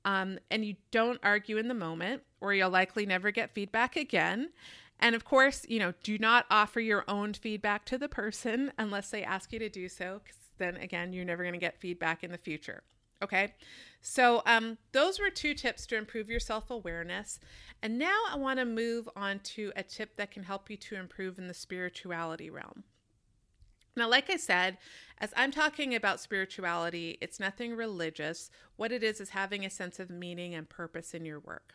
Um, 0.04 0.38
and 0.50 0.64
you 0.64 0.76
don't 0.90 1.20
argue 1.22 1.56
in 1.56 1.68
the 1.68 1.74
moment, 1.74 2.22
or 2.40 2.52
you'll 2.52 2.70
likely 2.70 3.06
never 3.06 3.30
get 3.30 3.54
feedback 3.54 3.94
again. 3.94 4.50
And 4.98 5.14
of 5.14 5.24
course, 5.24 5.64
you 5.68 5.78
know, 5.78 5.94
do 6.02 6.18
not 6.18 6.46
offer 6.50 6.80
your 6.80 7.04
own 7.06 7.34
feedback 7.34 7.84
to 7.86 7.98
the 7.98 8.08
person 8.08 8.72
unless 8.78 9.10
they 9.10 9.22
ask 9.22 9.52
you 9.52 9.60
to 9.60 9.68
do 9.68 9.88
so, 9.88 10.20
because 10.24 10.38
then 10.58 10.76
again, 10.76 11.12
you're 11.12 11.24
never 11.24 11.44
going 11.44 11.52
to 11.52 11.60
get 11.60 11.78
feedback 11.78 12.24
in 12.24 12.32
the 12.32 12.38
future. 12.38 12.82
Okay, 13.22 13.54
so 14.02 14.42
um, 14.44 14.78
those 14.92 15.18
were 15.18 15.30
two 15.30 15.54
tips 15.54 15.86
to 15.86 15.96
improve 15.96 16.28
your 16.28 16.40
self 16.40 16.70
awareness. 16.70 17.40
And 17.82 17.98
now 17.98 18.22
I 18.30 18.36
want 18.36 18.58
to 18.58 18.64
move 18.64 19.08
on 19.16 19.40
to 19.40 19.72
a 19.74 19.82
tip 19.82 20.16
that 20.16 20.30
can 20.30 20.44
help 20.44 20.70
you 20.70 20.76
to 20.76 20.96
improve 20.96 21.38
in 21.38 21.48
the 21.48 21.54
spirituality 21.54 22.50
realm. 22.50 22.84
Now, 23.96 24.08
like 24.08 24.28
I 24.28 24.36
said, 24.36 24.76
as 25.18 25.32
I'm 25.36 25.50
talking 25.50 25.94
about 25.94 26.20
spirituality, 26.20 27.16
it's 27.22 27.40
nothing 27.40 27.74
religious. 27.74 28.50
What 28.76 28.92
it 28.92 29.02
is 29.02 29.20
is 29.20 29.30
having 29.30 29.64
a 29.64 29.70
sense 29.70 29.98
of 29.98 30.10
meaning 30.10 30.54
and 30.54 30.68
purpose 30.68 31.14
in 31.14 31.24
your 31.24 31.40
work. 31.40 31.74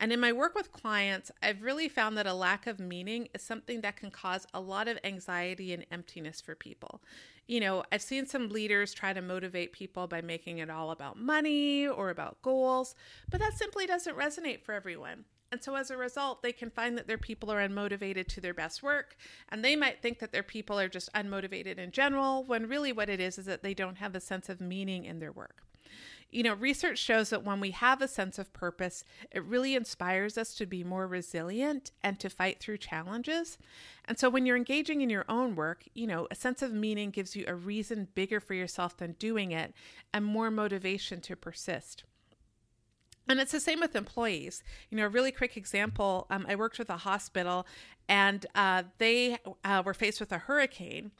And 0.00 0.12
in 0.12 0.20
my 0.20 0.32
work 0.32 0.54
with 0.54 0.72
clients, 0.72 1.30
I've 1.42 1.62
really 1.62 1.88
found 1.88 2.18
that 2.18 2.26
a 2.26 2.34
lack 2.34 2.66
of 2.66 2.80
meaning 2.80 3.28
is 3.34 3.42
something 3.42 3.80
that 3.82 3.96
can 3.96 4.10
cause 4.10 4.46
a 4.52 4.60
lot 4.60 4.88
of 4.88 4.98
anxiety 5.04 5.72
and 5.72 5.86
emptiness 5.90 6.40
for 6.40 6.54
people 6.54 7.00
you 7.46 7.60
know, 7.60 7.84
I've 7.92 8.02
seen 8.02 8.26
some 8.26 8.48
leaders 8.48 8.94
try 8.94 9.12
to 9.12 9.20
motivate 9.20 9.72
people 9.72 10.06
by 10.06 10.22
making 10.22 10.58
it 10.58 10.70
all 10.70 10.90
about 10.90 11.18
money 11.18 11.86
or 11.86 12.10
about 12.10 12.40
goals, 12.42 12.94
but 13.30 13.40
that 13.40 13.54
simply 13.54 13.86
doesn't 13.86 14.16
resonate 14.16 14.62
for 14.62 14.72
everyone. 14.72 15.24
And 15.52 15.62
so 15.62 15.76
as 15.76 15.90
a 15.90 15.96
result, 15.96 16.42
they 16.42 16.52
can 16.52 16.70
find 16.70 16.96
that 16.96 17.06
their 17.06 17.18
people 17.18 17.52
are 17.52 17.66
unmotivated 17.66 18.26
to 18.28 18.40
their 18.40 18.54
best 18.54 18.82
work, 18.82 19.16
and 19.50 19.62
they 19.62 19.76
might 19.76 20.00
think 20.00 20.18
that 20.18 20.32
their 20.32 20.42
people 20.42 20.80
are 20.80 20.88
just 20.88 21.12
unmotivated 21.12 21.78
in 21.78 21.90
general, 21.90 22.44
when 22.44 22.66
really 22.66 22.92
what 22.92 23.10
it 23.10 23.20
is 23.20 23.38
is 23.38 23.44
that 23.44 23.62
they 23.62 23.74
don't 23.74 23.98
have 23.98 24.14
a 24.14 24.20
sense 24.20 24.48
of 24.48 24.60
meaning 24.60 25.04
in 25.04 25.20
their 25.20 25.32
work. 25.32 25.62
You 26.34 26.42
know, 26.42 26.54
research 26.54 26.98
shows 26.98 27.30
that 27.30 27.44
when 27.44 27.60
we 27.60 27.70
have 27.70 28.02
a 28.02 28.08
sense 28.08 28.40
of 28.40 28.52
purpose, 28.52 29.04
it 29.30 29.44
really 29.44 29.76
inspires 29.76 30.36
us 30.36 30.52
to 30.56 30.66
be 30.66 30.82
more 30.82 31.06
resilient 31.06 31.92
and 32.02 32.18
to 32.18 32.28
fight 32.28 32.58
through 32.58 32.78
challenges. 32.78 33.56
And 34.04 34.18
so 34.18 34.28
when 34.28 34.44
you're 34.44 34.56
engaging 34.56 35.00
in 35.00 35.10
your 35.10 35.24
own 35.28 35.54
work, 35.54 35.84
you 35.94 36.08
know, 36.08 36.26
a 36.32 36.34
sense 36.34 36.60
of 36.60 36.72
meaning 36.72 37.10
gives 37.10 37.36
you 37.36 37.44
a 37.46 37.54
reason 37.54 38.08
bigger 38.16 38.40
for 38.40 38.54
yourself 38.54 38.96
than 38.96 39.12
doing 39.12 39.52
it 39.52 39.74
and 40.12 40.24
more 40.24 40.50
motivation 40.50 41.20
to 41.20 41.36
persist. 41.36 42.02
And 43.28 43.38
it's 43.38 43.52
the 43.52 43.60
same 43.60 43.78
with 43.78 43.94
employees. 43.94 44.64
You 44.90 44.98
know, 44.98 45.06
a 45.06 45.08
really 45.08 45.30
quick 45.30 45.56
example 45.56 46.26
um, 46.30 46.46
I 46.48 46.56
worked 46.56 46.80
with 46.80 46.90
a 46.90 46.96
hospital 46.96 47.64
and 48.08 48.44
uh, 48.56 48.82
they 48.98 49.38
uh, 49.64 49.82
were 49.84 49.94
faced 49.94 50.18
with 50.18 50.32
a 50.32 50.38
hurricane. 50.38 51.12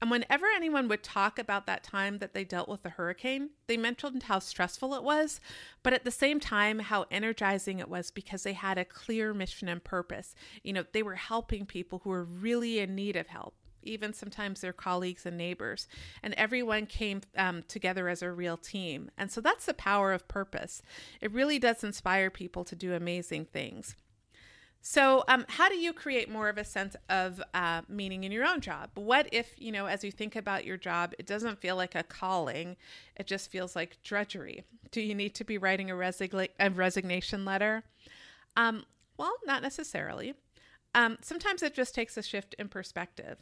And 0.00 0.10
whenever 0.10 0.46
anyone 0.46 0.86
would 0.88 1.02
talk 1.02 1.38
about 1.38 1.66
that 1.66 1.82
time 1.82 2.18
that 2.18 2.32
they 2.32 2.44
dealt 2.44 2.68
with 2.68 2.82
the 2.82 2.90
hurricane, 2.90 3.50
they 3.66 3.76
mentioned 3.76 4.24
how 4.24 4.38
stressful 4.38 4.94
it 4.94 5.02
was, 5.02 5.40
but 5.82 5.92
at 5.92 6.04
the 6.04 6.10
same 6.12 6.38
time, 6.38 6.78
how 6.78 7.06
energizing 7.10 7.80
it 7.80 7.88
was 7.88 8.12
because 8.12 8.44
they 8.44 8.52
had 8.52 8.78
a 8.78 8.84
clear 8.84 9.34
mission 9.34 9.68
and 9.68 9.82
purpose. 9.82 10.36
You 10.62 10.72
know, 10.72 10.84
they 10.92 11.02
were 11.02 11.16
helping 11.16 11.66
people 11.66 12.00
who 12.04 12.10
were 12.10 12.22
really 12.24 12.78
in 12.78 12.94
need 12.94 13.16
of 13.16 13.26
help, 13.26 13.54
even 13.82 14.12
sometimes 14.12 14.60
their 14.60 14.72
colleagues 14.72 15.26
and 15.26 15.36
neighbors. 15.36 15.88
And 16.22 16.32
everyone 16.34 16.86
came 16.86 17.22
um, 17.36 17.64
together 17.66 18.08
as 18.08 18.22
a 18.22 18.30
real 18.30 18.56
team. 18.56 19.10
And 19.18 19.32
so 19.32 19.40
that's 19.40 19.66
the 19.66 19.74
power 19.74 20.12
of 20.12 20.28
purpose. 20.28 20.80
It 21.20 21.32
really 21.32 21.58
does 21.58 21.82
inspire 21.82 22.30
people 22.30 22.64
to 22.64 22.76
do 22.76 22.94
amazing 22.94 23.46
things. 23.46 23.96
So, 24.80 25.24
um, 25.28 25.44
how 25.48 25.68
do 25.68 25.76
you 25.76 25.92
create 25.92 26.30
more 26.30 26.48
of 26.48 26.56
a 26.56 26.64
sense 26.64 26.96
of 27.08 27.42
uh, 27.52 27.82
meaning 27.88 28.24
in 28.24 28.32
your 28.32 28.44
own 28.44 28.60
job? 28.60 28.90
What 28.94 29.28
if, 29.32 29.54
you 29.58 29.72
know, 29.72 29.86
as 29.86 30.04
you 30.04 30.12
think 30.12 30.36
about 30.36 30.64
your 30.64 30.76
job, 30.76 31.14
it 31.18 31.26
doesn't 31.26 31.60
feel 31.60 31.76
like 31.76 31.94
a 31.94 32.02
calling, 32.04 32.76
it 33.16 33.26
just 33.26 33.50
feels 33.50 33.74
like 33.74 34.02
drudgery? 34.02 34.64
Do 34.90 35.00
you 35.00 35.14
need 35.14 35.34
to 35.34 35.44
be 35.44 35.58
writing 35.58 35.90
a, 35.90 36.48
a 36.60 36.70
resignation 36.70 37.44
letter? 37.44 37.82
Um, 38.56 38.84
well, 39.16 39.34
not 39.44 39.62
necessarily. 39.62 40.34
Um, 40.94 41.18
sometimes 41.20 41.62
it 41.62 41.74
just 41.74 41.94
takes 41.94 42.16
a 42.16 42.22
shift 42.22 42.54
in 42.58 42.68
perspective. 42.68 43.38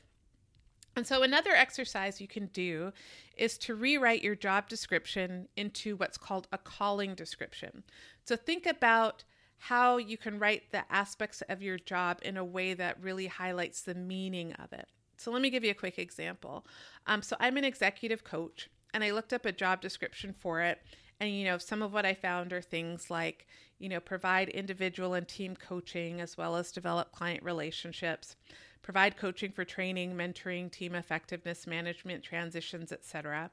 And 0.97 1.07
so, 1.07 1.23
another 1.23 1.51
exercise 1.51 2.23
you 2.23 2.27
can 2.27 2.47
do 2.47 2.93
is 3.37 3.59
to 3.59 3.75
rewrite 3.75 4.25
your 4.25 4.35
job 4.35 4.69
description 4.69 5.49
into 5.55 5.95
what's 5.95 6.17
called 6.17 6.49
a 6.51 6.57
calling 6.57 7.15
description. 7.15 7.83
So, 8.25 8.35
think 8.35 8.65
about 8.65 9.25
how 9.59 9.97
you 9.97 10.17
can 10.17 10.39
write 10.39 10.71
the 10.71 10.85
aspects 10.93 11.43
of 11.49 11.63
your 11.63 11.79
job 11.79 12.21
in 12.23 12.37
a 12.37 12.45
way 12.45 12.75
that 12.75 13.03
really 13.03 13.27
highlights 13.27 13.83
the 13.83 13.95
meaning 13.95 14.53
of 14.55 14.73
it. 14.73 14.89
So, 15.17 15.31
let 15.31 15.43
me 15.43 15.51
give 15.51 15.65
you 15.65 15.71
a 15.71 15.75
quick 15.75 15.99
example. 15.99 16.67
Um, 17.07 17.23
so, 17.23 17.37
I'm 17.41 17.57
an 17.57 17.65
executive 17.65 18.25
coach, 18.25 18.69
and 18.93 19.03
I 19.03 19.13
looked 19.13 19.33
up 19.33 19.47
a 19.47 19.53
job 19.53 19.81
description 19.81 20.33
for 20.33 20.61
it. 20.61 20.81
And, 21.21 21.31
you 21.31 21.45
know, 21.45 21.59
some 21.59 21.83
of 21.83 21.93
what 21.93 22.05
I 22.05 22.15
found 22.15 22.53
are 22.53 22.61
things 22.61 23.11
like, 23.11 23.47
you 23.79 23.89
know, 23.89 24.01
provide 24.01 24.49
individual 24.51 25.15
and 25.15 25.27
team 25.27 25.57
coaching 25.57 26.21
as 26.21 26.37
well 26.37 26.57
as 26.57 26.73
develop 26.73 27.13
client 27.13 27.43
relationships, 27.43 28.37
provide 28.83 29.17
coaching 29.17 29.51
for 29.51 29.65
training, 29.65 30.15
mentoring, 30.15 30.71
team 30.71 30.95
effectiveness 30.95 31.67
management, 31.67 32.23
transitions, 32.23 32.93
etc. 32.93 33.51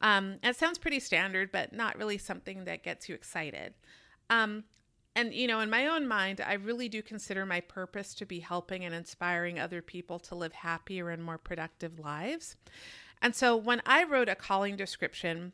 Um, 0.00 0.36
it 0.42 0.56
sounds 0.56 0.78
pretty 0.78 1.00
standard, 1.00 1.52
but 1.52 1.72
not 1.72 1.98
really 1.98 2.18
something 2.18 2.64
that 2.64 2.82
gets 2.82 3.08
you 3.08 3.14
excited. 3.14 3.74
Um, 4.30 4.64
and, 5.16 5.34
you 5.34 5.48
know, 5.48 5.60
in 5.60 5.70
my 5.70 5.86
own 5.86 6.06
mind, 6.06 6.40
I 6.40 6.54
really 6.54 6.88
do 6.88 7.02
consider 7.02 7.44
my 7.44 7.60
purpose 7.60 8.14
to 8.14 8.26
be 8.26 8.40
helping 8.40 8.84
and 8.84 8.94
inspiring 8.94 9.58
other 9.58 9.82
people 9.82 10.18
to 10.20 10.34
live 10.34 10.52
happier 10.52 11.10
and 11.10 11.24
more 11.24 11.38
productive 11.38 11.98
lives. 11.98 12.56
And 13.20 13.34
so 13.34 13.56
when 13.56 13.82
I 13.84 14.04
wrote 14.04 14.28
a 14.28 14.34
calling 14.34 14.76
description, 14.76 15.52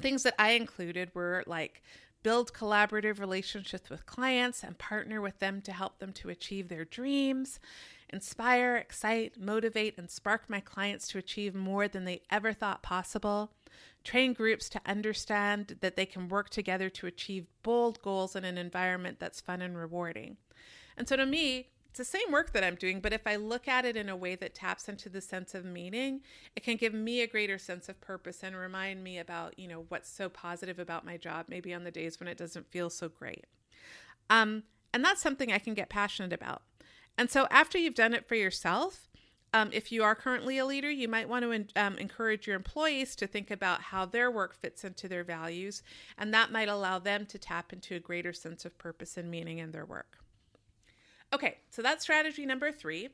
things 0.00 0.22
that 0.22 0.34
I 0.38 0.52
included 0.52 1.14
were 1.14 1.44
like 1.46 1.82
build 2.22 2.52
collaborative 2.52 3.20
relationships 3.20 3.88
with 3.88 4.04
clients 4.06 4.64
and 4.64 4.76
partner 4.78 5.20
with 5.20 5.38
them 5.38 5.60
to 5.62 5.72
help 5.72 5.98
them 5.98 6.12
to 6.12 6.28
achieve 6.28 6.68
their 6.68 6.84
dreams, 6.84 7.60
inspire, 8.08 8.74
excite, 8.74 9.38
motivate, 9.38 9.96
and 9.96 10.10
spark 10.10 10.50
my 10.50 10.58
clients 10.58 11.06
to 11.08 11.18
achieve 11.18 11.54
more 11.54 11.86
than 11.86 12.04
they 12.04 12.22
ever 12.30 12.52
thought 12.52 12.82
possible, 12.82 13.52
train 14.04 14.32
groups 14.32 14.68
to 14.70 14.80
understand 14.86 15.76
that 15.80 15.96
they 15.96 16.06
can 16.06 16.28
work 16.28 16.50
together 16.50 16.88
to 16.90 17.06
achieve 17.06 17.46
bold 17.62 18.00
goals 18.02 18.36
in 18.36 18.44
an 18.44 18.58
environment 18.58 19.18
that's 19.18 19.40
fun 19.40 19.62
and 19.62 19.76
rewarding. 19.76 20.36
And 20.96 21.08
so 21.08 21.16
to 21.16 21.26
me, 21.26 21.68
it's 21.88 21.98
the 21.98 22.18
same 22.18 22.30
work 22.30 22.52
that 22.52 22.62
I'm 22.62 22.74
doing, 22.74 23.00
but 23.00 23.14
if 23.14 23.26
I 23.26 23.36
look 23.36 23.66
at 23.66 23.86
it 23.86 23.96
in 23.96 24.10
a 24.10 24.16
way 24.16 24.34
that 24.34 24.54
taps 24.54 24.86
into 24.86 25.08
the 25.08 25.22
sense 25.22 25.54
of 25.54 25.64
meaning, 25.64 26.20
it 26.54 26.62
can 26.62 26.76
give 26.76 26.92
me 26.92 27.22
a 27.22 27.26
greater 27.26 27.56
sense 27.56 27.88
of 27.88 28.00
purpose 28.02 28.42
and 28.42 28.54
remind 28.54 29.02
me 29.02 29.18
about, 29.18 29.58
you 29.58 29.66
know, 29.66 29.86
what's 29.88 30.10
so 30.10 30.28
positive 30.28 30.78
about 30.78 31.06
my 31.06 31.16
job, 31.16 31.46
maybe 31.48 31.72
on 31.72 31.84
the 31.84 31.90
days 31.90 32.20
when 32.20 32.28
it 32.28 32.36
doesn't 32.36 32.70
feel 32.70 32.90
so 32.90 33.08
great. 33.08 33.46
Um, 34.28 34.64
and 34.92 35.02
that's 35.02 35.22
something 35.22 35.50
I 35.50 35.58
can 35.58 35.72
get 35.72 35.88
passionate 35.88 36.34
about. 36.34 36.62
And 37.16 37.30
so 37.30 37.46
after 37.50 37.78
you've 37.78 37.94
done 37.94 38.12
it 38.12 38.28
for 38.28 38.34
yourself, 38.34 39.08
um, 39.52 39.70
if 39.72 39.90
you 39.90 40.02
are 40.02 40.14
currently 40.14 40.58
a 40.58 40.66
leader, 40.66 40.90
you 40.90 41.08
might 41.08 41.28
want 41.28 41.44
to 41.44 41.82
um, 41.82 41.96
encourage 41.98 42.46
your 42.46 42.56
employees 42.56 43.16
to 43.16 43.26
think 43.26 43.50
about 43.50 43.80
how 43.80 44.04
their 44.04 44.30
work 44.30 44.54
fits 44.54 44.84
into 44.84 45.08
their 45.08 45.24
values, 45.24 45.82
and 46.18 46.32
that 46.34 46.52
might 46.52 46.68
allow 46.68 46.98
them 46.98 47.26
to 47.26 47.38
tap 47.38 47.72
into 47.72 47.94
a 47.94 48.00
greater 48.00 48.32
sense 48.32 48.64
of 48.64 48.76
purpose 48.78 49.16
and 49.16 49.30
meaning 49.30 49.58
in 49.58 49.70
their 49.70 49.86
work. 49.86 50.18
Okay, 51.32 51.58
so 51.70 51.82
that's 51.82 52.02
strategy 52.02 52.46
number 52.46 52.70
three. 52.70 53.08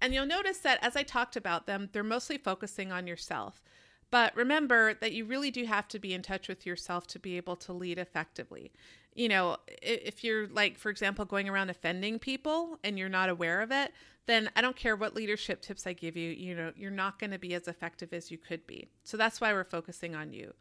And 0.00 0.12
you'll 0.12 0.26
notice 0.26 0.58
that 0.58 0.78
as 0.82 0.94
I 0.94 1.02
talked 1.02 1.36
about 1.36 1.66
them, 1.66 1.88
they're 1.92 2.04
mostly 2.04 2.36
focusing 2.36 2.92
on 2.92 3.06
yourself. 3.06 3.62
But 4.10 4.36
remember 4.36 4.94
that 4.94 5.12
you 5.12 5.24
really 5.24 5.50
do 5.50 5.64
have 5.64 5.88
to 5.88 5.98
be 5.98 6.14
in 6.14 6.22
touch 6.22 6.48
with 6.48 6.66
yourself 6.66 7.06
to 7.08 7.18
be 7.18 7.36
able 7.36 7.56
to 7.56 7.72
lead 7.72 7.98
effectively. 7.98 8.72
You 9.16 9.28
know, 9.30 9.56
if 9.82 10.22
you're 10.22 10.46
like, 10.48 10.78
for 10.78 10.90
example, 10.90 11.24
going 11.24 11.48
around 11.48 11.70
offending 11.70 12.18
people 12.18 12.78
and 12.84 12.98
you're 12.98 13.08
not 13.08 13.30
aware 13.30 13.62
of 13.62 13.72
it, 13.72 13.92
then 14.26 14.50
I 14.54 14.60
don't 14.60 14.76
care 14.76 14.94
what 14.94 15.14
leadership 15.14 15.62
tips 15.62 15.86
I 15.86 15.94
give 15.94 16.16
you, 16.16 16.30
you 16.30 16.54
know, 16.54 16.72
you're 16.76 16.90
not 16.90 17.18
going 17.18 17.30
to 17.30 17.38
be 17.38 17.54
as 17.54 17.66
effective 17.66 18.12
as 18.12 18.30
you 18.30 18.36
could 18.36 18.66
be. 18.66 18.88
So 19.04 19.16
that's 19.16 19.40
why 19.40 19.52
we're 19.52 19.64
focusing 19.64 20.14
on 20.14 20.32
you. 20.32 20.52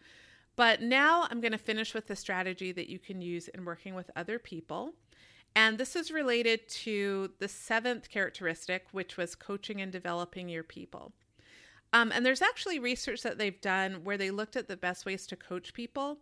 But 0.56 0.82
now 0.82 1.28
I'm 1.30 1.41
going 1.41 1.52
to 1.52 1.58
finish 1.58 1.94
with 1.94 2.08
the 2.08 2.15
strategy 2.15 2.72
that 2.72 2.89
you 2.89 2.98
can 2.98 3.22
use 3.22 3.50
in 3.50 3.65
working 3.65 3.94
with 3.94 4.10
other 4.15 4.39
people. 4.39 4.94
And 5.54 5.78
this 5.78 5.96
is 5.96 6.12
related 6.12 6.68
to 6.70 7.32
the 7.39 7.48
seventh 7.48 8.10
characteristic, 8.10 8.88
which 8.91 9.18
was 9.18 9.36
coaching 9.36 9.82
and 9.82 9.91
developing 9.91 10.48
your 10.48 10.63
people. 10.63 11.12
Um, 11.94 12.12
and 12.13 12.26
there's 12.26 12.41
actually 12.41 12.80
research 12.80 13.22
that 13.24 13.38
they've 13.38 13.60
done 13.62 14.04
where 14.04 14.18
they 14.18 14.32
looked 14.32 14.56
at 14.56 14.68
the 14.68 14.78
best 14.78 15.06
ways 15.06 15.26
to 15.28 15.36
coach 15.36 15.74
people. 15.74 16.20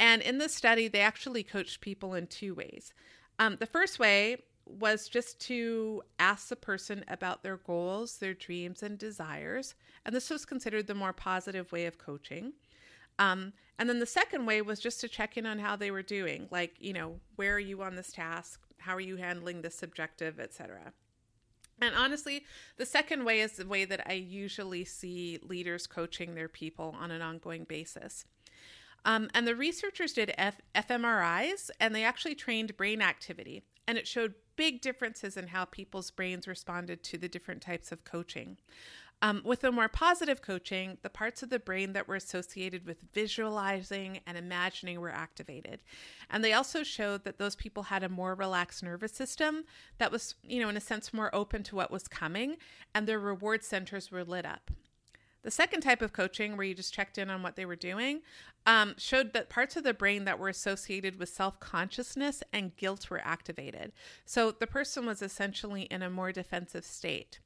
And 0.00 0.22
in 0.22 0.38
this 0.38 0.54
study, 0.54 0.88
they 0.88 1.00
actually 1.00 1.42
coached 1.42 1.82
people 1.82 2.14
in 2.14 2.26
two 2.26 2.54
ways. 2.54 2.94
Um, 3.38 3.58
the 3.60 3.66
first 3.66 3.98
way 3.98 4.38
was 4.64 5.08
just 5.08 5.38
to 5.40 6.02
ask 6.18 6.48
the 6.48 6.56
person 6.56 7.04
about 7.06 7.42
their 7.42 7.58
goals, 7.58 8.16
their 8.16 8.32
dreams, 8.32 8.82
and 8.82 8.98
desires. 8.98 9.74
And 10.06 10.16
this 10.16 10.30
was 10.30 10.46
considered 10.46 10.86
the 10.86 10.94
more 10.94 11.12
positive 11.12 11.70
way 11.70 11.84
of 11.84 11.98
coaching. 11.98 12.54
Um, 13.18 13.52
and 13.78 13.90
then 13.90 13.98
the 13.98 14.06
second 14.06 14.46
way 14.46 14.62
was 14.62 14.80
just 14.80 15.02
to 15.02 15.08
check 15.08 15.36
in 15.36 15.44
on 15.44 15.58
how 15.58 15.76
they 15.76 15.90
were 15.90 16.02
doing, 16.02 16.48
like, 16.50 16.76
you 16.80 16.94
know, 16.94 17.20
where 17.36 17.54
are 17.54 17.58
you 17.58 17.82
on 17.82 17.94
this 17.94 18.10
task? 18.10 18.60
How 18.78 18.94
are 18.94 19.00
you 19.00 19.16
handling 19.16 19.60
this 19.60 19.82
objective, 19.82 20.40
etc. 20.40 20.94
And 21.82 21.94
honestly, 21.94 22.44
the 22.78 22.86
second 22.86 23.24
way 23.24 23.40
is 23.40 23.52
the 23.52 23.66
way 23.66 23.84
that 23.84 24.08
I 24.08 24.14
usually 24.14 24.84
see 24.84 25.38
leaders 25.42 25.86
coaching 25.86 26.34
their 26.34 26.48
people 26.48 26.96
on 26.98 27.10
an 27.10 27.20
ongoing 27.20 27.64
basis. 27.64 28.24
Um, 29.04 29.30
and 29.34 29.46
the 29.46 29.56
researchers 29.56 30.12
did 30.12 30.34
F- 30.36 30.60
fMRIs 30.74 31.70
and 31.80 31.94
they 31.94 32.04
actually 32.04 32.34
trained 32.34 32.76
brain 32.76 33.00
activity. 33.00 33.62
And 33.86 33.98
it 33.98 34.06
showed 34.06 34.34
big 34.56 34.80
differences 34.80 35.36
in 35.36 35.48
how 35.48 35.64
people's 35.64 36.10
brains 36.10 36.46
responded 36.46 37.02
to 37.04 37.18
the 37.18 37.28
different 37.28 37.62
types 37.62 37.92
of 37.92 38.04
coaching. 38.04 38.58
Um, 39.22 39.42
with 39.44 39.60
the 39.60 39.70
more 39.70 39.88
positive 39.88 40.40
coaching, 40.40 40.96
the 41.02 41.10
parts 41.10 41.42
of 41.42 41.50
the 41.50 41.58
brain 41.58 41.92
that 41.92 42.08
were 42.08 42.14
associated 42.14 42.86
with 42.86 42.98
visualizing 43.12 44.20
and 44.26 44.38
imagining 44.38 44.98
were 44.98 45.10
activated. 45.10 45.80
And 46.30 46.42
they 46.42 46.54
also 46.54 46.82
showed 46.82 47.24
that 47.24 47.36
those 47.36 47.54
people 47.54 47.84
had 47.84 48.02
a 48.02 48.08
more 48.08 48.34
relaxed 48.34 48.82
nervous 48.82 49.12
system 49.12 49.64
that 49.98 50.10
was, 50.10 50.36
you 50.42 50.60
know, 50.60 50.70
in 50.70 50.76
a 50.76 50.80
sense, 50.80 51.12
more 51.12 51.34
open 51.34 51.62
to 51.64 51.76
what 51.76 51.90
was 51.90 52.08
coming, 52.08 52.56
and 52.94 53.06
their 53.06 53.18
reward 53.18 53.62
centers 53.62 54.10
were 54.10 54.24
lit 54.24 54.46
up. 54.46 54.70
The 55.42 55.50
second 55.50 55.80
type 55.80 56.02
of 56.02 56.12
coaching, 56.12 56.56
where 56.56 56.66
you 56.66 56.74
just 56.74 56.92
checked 56.92 57.16
in 57.16 57.30
on 57.30 57.42
what 57.42 57.56
they 57.56 57.64
were 57.64 57.76
doing, 57.76 58.20
um, 58.66 58.94
showed 58.98 59.32
that 59.32 59.48
parts 59.48 59.74
of 59.74 59.84
the 59.84 59.94
brain 59.94 60.24
that 60.26 60.38
were 60.38 60.50
associated 60.50 61.18
with 61.18 61.30
self 61.30 61.58
consciousness 61.60 62.42
and 62.52 62.76
guilt 62.76 63.08
were 63.08 63.22
activated. 63.24 63.92
So 64.26 64.50
the 64.50 64.66
person 64.66 65.06
was 65.06 65.22
essentially 65.22 65.82
in 65.82 66.02
a 66.02 66.10
more 66.10 66.32
defensive 66.32 66.84
state. 66.84 67.40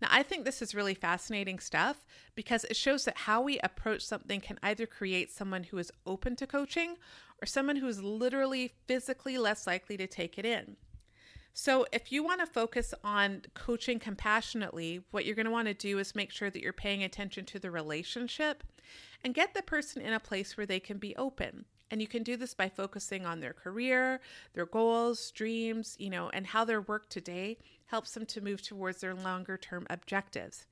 Now, 0.00 0.08
I 0.10 0.22
think 0.22 0.44
this 0.44 0.62
is 0.62 0.74
really 0.74 0.94
fascinating 0.94 1.58
stuff 1.58 2.04
because 2.34 2.64
it 2.64 2.76
shows 2.76 3.04
that 3.04 3.18
how 3.18 3.40
we 3.42 3.58
approach 3.60 4.04
something 4.04 4.40
can 4.40 4.58
either 4.62 4.86
create 4.86 5.32
someone 5.32 5.64
who 5.64 5.78
is 5.78 5.92
open 6.06 6.36
to 6.36 6.46
coaching 6.46 6.96
or 7.42 7.46
someone 7.46 7.76
who 7.76 7.88
is 7.88 8.02
literally 8.02 8.72
physically 8.86 9.38
less 9.38 9.66
likely 9.66 9.96
to 9.96 10.06
take 10.06 10.38
it 10.38 10.44
in. 10.44 10.76
So, 11.60 11.86
if 11.90 12.12
you 12.12 12.22
want 12.22 12.38
to 12.38 12.46
focus 12.46 12.94
on 13.02 13.42
coaching 13.52 13.98
compassionately, 13.98 15.00
what 15.10 15.26
you're 15.26 15.34
going 15.34 15.44
to 15.44 15.50
want 15.50 15.66
to 15.66 15.74
do 15.74 15.98
is 15.98 16.14
make 16.14 16.30
sure 16.30 16.50
that 16.50 16.62
you're 16.62 16.72
paying 16.72 17.02
attention 17.02 17.44
to 17.46 17.58
the 17.58 17.68
relationship 17.68 18.62
and 19.24 19.34
get 19.34 19.54
the 19.54 19.62
person 19.62 20.00
in 20.00 20.12
a 20.12 20.20
place 20.20 20.56
where 20.56 20.66
they 20.66 20.78
can 20.78 20.98
be 20.98 21.16
open. 21.16 21.64
And 21.90 22.00
you 22.00 22.06
can 22.06 22.22
do 22.22 22.36
this 22.36 22.54
by 22.54 22.68
focusing 22.68 23.26
on 23.26 23.40
their 23.40 23.52
career, 23.52 24.20
their 24.54 24.66
goals, 24.66 25.32
dreams, 25.32 25.96
you 25.98 26.10
know, 26.10 26.30
and 26.32 26.46
how 26.46 26.64
their 26.64 26.80
work 26.80 27.08
today 27.08 27.58
helps 27.86 28.12
them 28.12 28.24
to 28.26 28.40
move 28.40 28.62
towards 28.62 29.00
their 29.00 29.16
longer 29.16 29.56
term 29.56 29.84
objectives. 29.90 30.68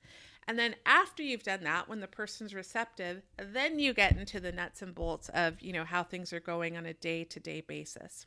And 0.46 0.56
then 0.56 0.76
after 0.86 1.20
you've 1.20 1.42
done 1.42 1.64
that, 1.64 1.88
when 1.88 1.98
the 1.98 2.06
person's 2.06 2.54
receptive, 2.54 3.22
then 3.36 3.80
you 3.80 3.92
get 3.92 4.16
into 4.16 4.38
the 4.38 4.52
nuts 4.52 4.82
and 4.82 4.94
bolts 4.94 5.30
of, 5.30 5.60
you 5.60 5.72
know, 5.72 5.84
how 5.84 6.04
things 6.04 6.32
are 6.32 6.38
going 6.38 6.76
on 6.76 6.86
a 6.86 6.94
day-to-day 6.94 7.62
basis. 7.62 8.26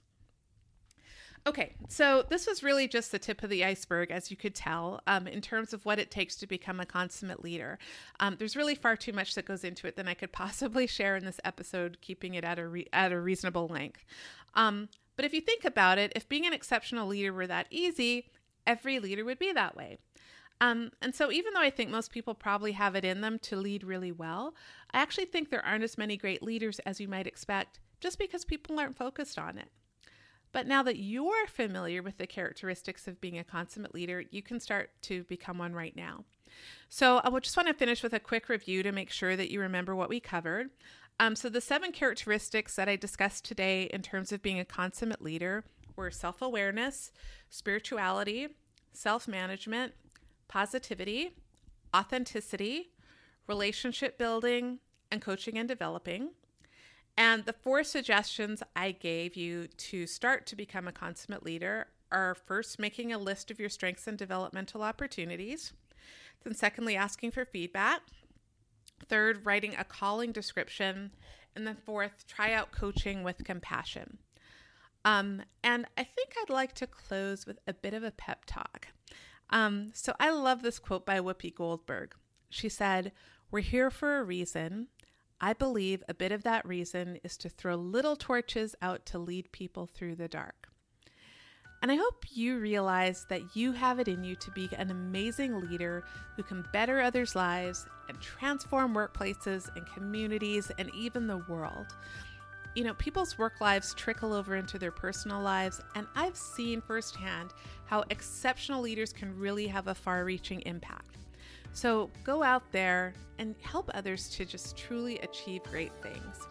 Okay, 1.49 1.73
so 1.87 2.23
this 2.29 2.45
was 2.45 2.61
really 2.61 2.87
just 2.87 3.11
the 3.11 3.17
tip 3.17 3.41
of 3.41 3.49
the 3.49 3.65
iceberg, 3.65 4.11
as 4.11 4.29
you 4.29 4.37
could 4.37 4.53
tell, 4.53 5.01
um, 5.07 5.25
in 5.25 5.41
terms 5.41 5.73
of 5.73 5.83
what 5.83 5.97
it 5.97 6.11
takes 6.11 6.35
to 6.35 6.45
become 6.45 6.79
a 6.79 6.85
consummate 6.85 7.43
leader. 7.43 7.79
Um, 8.19 8.35
there's 8.37 8.55
really 8.55 8.75
far 8.75 8.95
too 8.95 9.13
much 9.13 9.33
that 9.33 9.45
goes 9.45 9.63
into 9.63 9.87
it 9.87 9.95
than 9.95 10.07
I 10.07 10.13
could 10.13 10.31
possibly 10.43 10.85
share 10.85 11.15
in 11.15 11.25
this 11.25 11.39
episode, 11.43 11.97
keeping 12.01 12.35
it 12.35 12.43
at 12.43 12.59
a 12.59 12.67
re- 12.67 12.87
at 12.93 13.11
a 13.11 13.19
reasonable 13.19 13.67
length. 13.67 14.05
Um, 14.53 14.89
but 15.15 15.25
if 15.25 15.33
you 15.33 15.41
think 15.41 15.65
about 15.65 15.97
it, 15.97 16.13
if 16.15 16.29
being 16.29 16.45
an 16.45 16.53
exceptional 16.53 17.07
leader 17.07 17.33
were 17.33 17.47
that 17.47 17.65
easy, 17.71 18.29
every 18.67 18.99
leader 18.99 19.25
would 19.25 19.39
be 19.39 19.51
that 19.51 19.75
way. 19.75 19.97
Um, 20.61 20.91
and 21.01 21.15
so, 21.15 21.31
even 21.31 21.55
though 21.55 21.61
I 21.61 21.71
think 21.71 21.89
most 21.89 22.11
people 22.11 22.35
probably 22.35 22.73
have 22.73 22.93
it 22.93 23.03
in 23.03 23.21
them 23.21 23.39
to 23.39 23.55
lead 23.55 23.83
really 23.83 24.11
well, 24.11 24.53
I 24.91 24.99
actually 24.99 25.25
think 25.25 25.49
there 25.49 25.65
aren't 25.65 25.83
as 25.83 25.97
many 25.97 26.15
great 26.15 26.43
leaders 26.43 26.77
as 26.85 27.01
you 27.01 27.07
might 27.07 27.25
expect 27.25 27.79
just 27.99 28.19
because 28.19 28.45
people 28.45 28.79
aren't 28.79 28.97
focused 28.97 29.39
on 29.39 29.57
it. 29.57 29.69
But 30.51 30.67
now 30.67 30.81
that 30.83 30.97
you're 30.97 31.47
familiar 31.47 32.01
with 32.01 32.17
the 32.17 32.27
characteristics 32.27 33.07
of 33.07 33.21
being 33.21 33.37
a 33.37 33.43
consummate 33.43 33.93
leader, 33.93 34.23
you 34.31 34.41
can 34.41 34.59
start 34.59 34.89
to 35.03 35.23
become 35.25 35.59
one 35.59 35.73
right 35.73 35.95
now. 35.95 36.25
So, 36.89 37.21
I 37.23 37.29
just 37.39 37.55
want 37.55 37.67
to 37.67 37.73
finish 37.75 38.01
with 38.01 38.13
a 38.13 38.19
quick 38.19 38.49
review 38.49 38.81
to 38.81 38.91
make 38.91 39.11
sure 39.11 39.35
that 39.35 39.51
you 39.51 39.59
remember 39.59 39.95
what 39.95 40.09
we 40.09 40.19
covered. 40.19 40.71
Um, 41.19 41.35
so, 41.35 41.49
the 41.49 41.61
seven 41.61 41.91
characteristics 41.91 42.75
that 42.75 42.89
I 42.89 42.95
discussed 42.95 43.45
today 43.45 43.83
in 43.93 44.01
terms 44.01 44.31
of 44.31 44.41
being 44.41 44.59
a 44.59 44.65
consummate 44.65 45.21
leader 45.21 45.63
were 45.95 46.09
self 46.09 46.41
awareness, 46.41 47.11
spirituality, 47.49 48.47
self 48.93 49.27
management, 49.27 49.93
positivity, 50.47 51.35
authenticity, 51.95 52.89
relationship 53.47 54.17
building, 54.17 54.79
and 55.11 55.21
coaching 55.21 55.57
and 55.57 55.67
developing. 55.67 56.29
And 57.19 57.43
the 57.43 57.51
four 57.51 57.83
suggestions 57.83 58.63
I 58.77 58.91
gave 58.91 59.35
you 59.35 59.67
to 59.67 60.07
start 60.07 60.45
to 60.47 60.55
become 60.55 60.87
a 60.87 60.93
consummate 60.93 61.43
leader 61.43 61.87
are 62.13 62.33
first, 62.33 62.79
making 62.79 63.11
a 63.11 63.17
list 63.17 63.51
of 63.51 63.59
your 63.59 63.67
strengths 63.67 64.07
and 64.07 64.17
developmental 64.17 64.81
opportunities. 64.81 65.73
Then, 66.45 66.55
secondly, 66.55 66.95
asking 66.95 67.31
for 67.31 67.43
feedback. 67.43 67.99
Third, 69.09 69.45
writing 69.45 69.75
a 69.77 69.83
calling 69.83 70.31
description. 70.31 71.11
And 71.57 71.67
then, 71.67 71.75
fourth, 71.75 72.25
try 72.25 72.53
out 72.53 72.71
coaching 72.71 73.21
with 73.21 73.43
compassion. 73.43 74.19
Um, 75.03 75.41
and 75.61 75.87
I 75.97 76.05
think 76.05 76.29
I'd 76.41 76.49
like 76.49 76.73
to 76.75 76.87
close 76.87 77.45
with 77.45 77.59
a 77.67 77.73
bit 77.73 77.93
of 77.93 78.03
a 78.03 78.11
pep 78.11 78.45
talk. 78.45 78.87
Um, 79.49 79.91
so 79.93 80.13
I 80.21 80.29
love 80.29 80.61
this 80.61 80.79
quote 80.79 81.05
by 81.05 81.19
Whoopi 81.19 81.53
Goldberg. 81.53 82.15
She 82.49 82.69
said, 82.69 83.11
We're 83.51 83.59
here 83.59 83.91
for 83.91 84.19
a 84.19 84.23
reason. 84.23 84.87
I 85.41 85.53
believe 85.53 86.03
a 86.09 86.13
bit 86.13 86.31
of 86.31 86.43
that 86.43 86.65
reason 86.67 87.17
is 87.23 87.37
to 87.37 87.49
throw 87.49 87.75
little 87.75 88.15
torches 88.15 88.75
out 88.81 89.05
to 89.07 89.19
lead 89.19 89.51
people 89.51 89.87
through 89.87 90.15
the 90.15 90.27
dark. 90.27 90.67
And 91.81 91.89
I 91.89 91.95
hope 91.95 92.25
you 92.29 92.59
realize 92.59 93.25
that 93.29 93.55
you 93.55 93.71
have 93.71 93.99
it 93.99 94.09
in 94.09 94.21
you 94.21 94.35
to 94.35 94.51
be 94.51 94.67
an 94.77 94.91
amazing 94.91 95.57
leader 95.61 96.03
who 96.35 96.43
can 96.43 96.65
better 96.73 96.99
others' 96.99 97.37
lives 97.37 97.85
and 98.09 98.19
transform 98.19 98.93
workplaces 98.93 99.73
and 99.77 99.87
communities 99.87 100.73
and 100.77 100.91
even 100.93 101.25
the 101.25 101.41
world. 101.47 101.87
you 102.75 102.83
know, 102.83 102.93
people's 102.95 103.37
work 103.37 103.59
lives 103.61 103.93
trickle 103.95 104.33
over 104.33 104.55
into 104.55 104.77
their 104.77 104.91
personal 104.91 105.41
lives, 105.41 105.81
and 105.95 106.07
I've 106.15 106.37
seen 106.37 106.81
firsthand 106.81 107.51
how 107.85 108.03
exceptional 108.09 108.81
leaders 108.81 109.11
can 109.11 109.37
really 109.37 109.67
have 109.67 109.87
a 109.87 109.95
far 109.95 110.23
reaching 110.23 110.61
impact. 110.61 111.17
So 111.73 112.09
go 112.23 112.43
out 112.43 112.71
there 112.71 113.13
and 113.37 113.55
help 113.61 113.89
others 113.93 114.29
to 114.29 114.45
just 114.45 114.77
truly 114.77 115.19
achieve 115.19 115.63
great 115.63 115.91
things. 116.01 116.47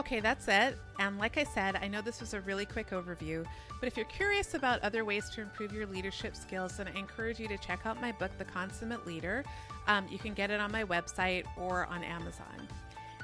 Okay, 0.00 0.20
that's 0.20 0.48
it. 0.48 0.76
And 0.98 1.18
like 1.18 1.38
I 1.38 1.44
said, 1.44 1.76
I 1.76 1.86
know 1.86 2.00
this 2.00 2.20
was 2.20 2.34
a 2.34 2.40
really 2.40 2.66
quick 2.66 2.90
overview, 2.90 3.46
but 3.78 3.86
if 3.86 3.96
you're 3.96 4.06
curious 4.06 4.54
about 4.54 4.82
other 4.82 5.04
ways 5.04 5.30
to 5.30 5.40
improve 5.40 5.72
your 5.72 5.86
leadership 5.86 6.34
skills, 6.34 6.78
then 6.78 6.88
I 6.88 6.98
encourage 6.98 7.38
you 7.38 7.46
to 7.48 7.56
check 7.58 7.86
out 7.86 8.00
my 8.00 8.10
book, 8.12 8.32
The 8.36 8.44
Consummate 8.44 9.06
Leader. 9.06 9.44
Um, 9.86 10.06
you 10.10 10.18
can 10.18 10.34
get 10.34 10.50
it 10.50 10.58
on 10.58 10.72
my 10.72 10.84
website 10.84 11.44
or 11.56 11.86
on 11.86 12.02
Amazon. 12.02 12.68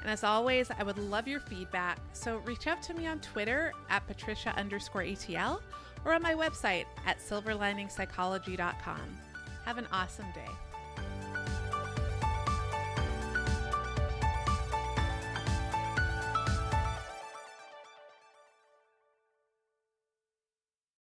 And 0.01 0.09
as 0.09 0.23
always, 0.23 0.71
I 0.71 0.83
would 0.83 0.97
love 0.97 1.27
your 1.27 1.41
feedback. 1.41 1.99
So 2.13 2.37
reach 2.39 2.67
out 2.67 2.81
to 2.83 2.93
me 2.93 3.05
on 3.05 3.19
Twitter 3.19 3.73
at 3.89 4.07
Patricia 4.07 4.53
underscore 4.57 5.03
ATL 5.03 5.61
or 6.05 6.13
on 6.13 6.21
my 6.21 6.33
website 6.33 6.85
at 7.05 7.19
silverliningspsychology.com. 7.19 9.17
Have 9.65 9.77
an 9.77 9.87
awesome 9.91 10.25
day. 10.33 10.70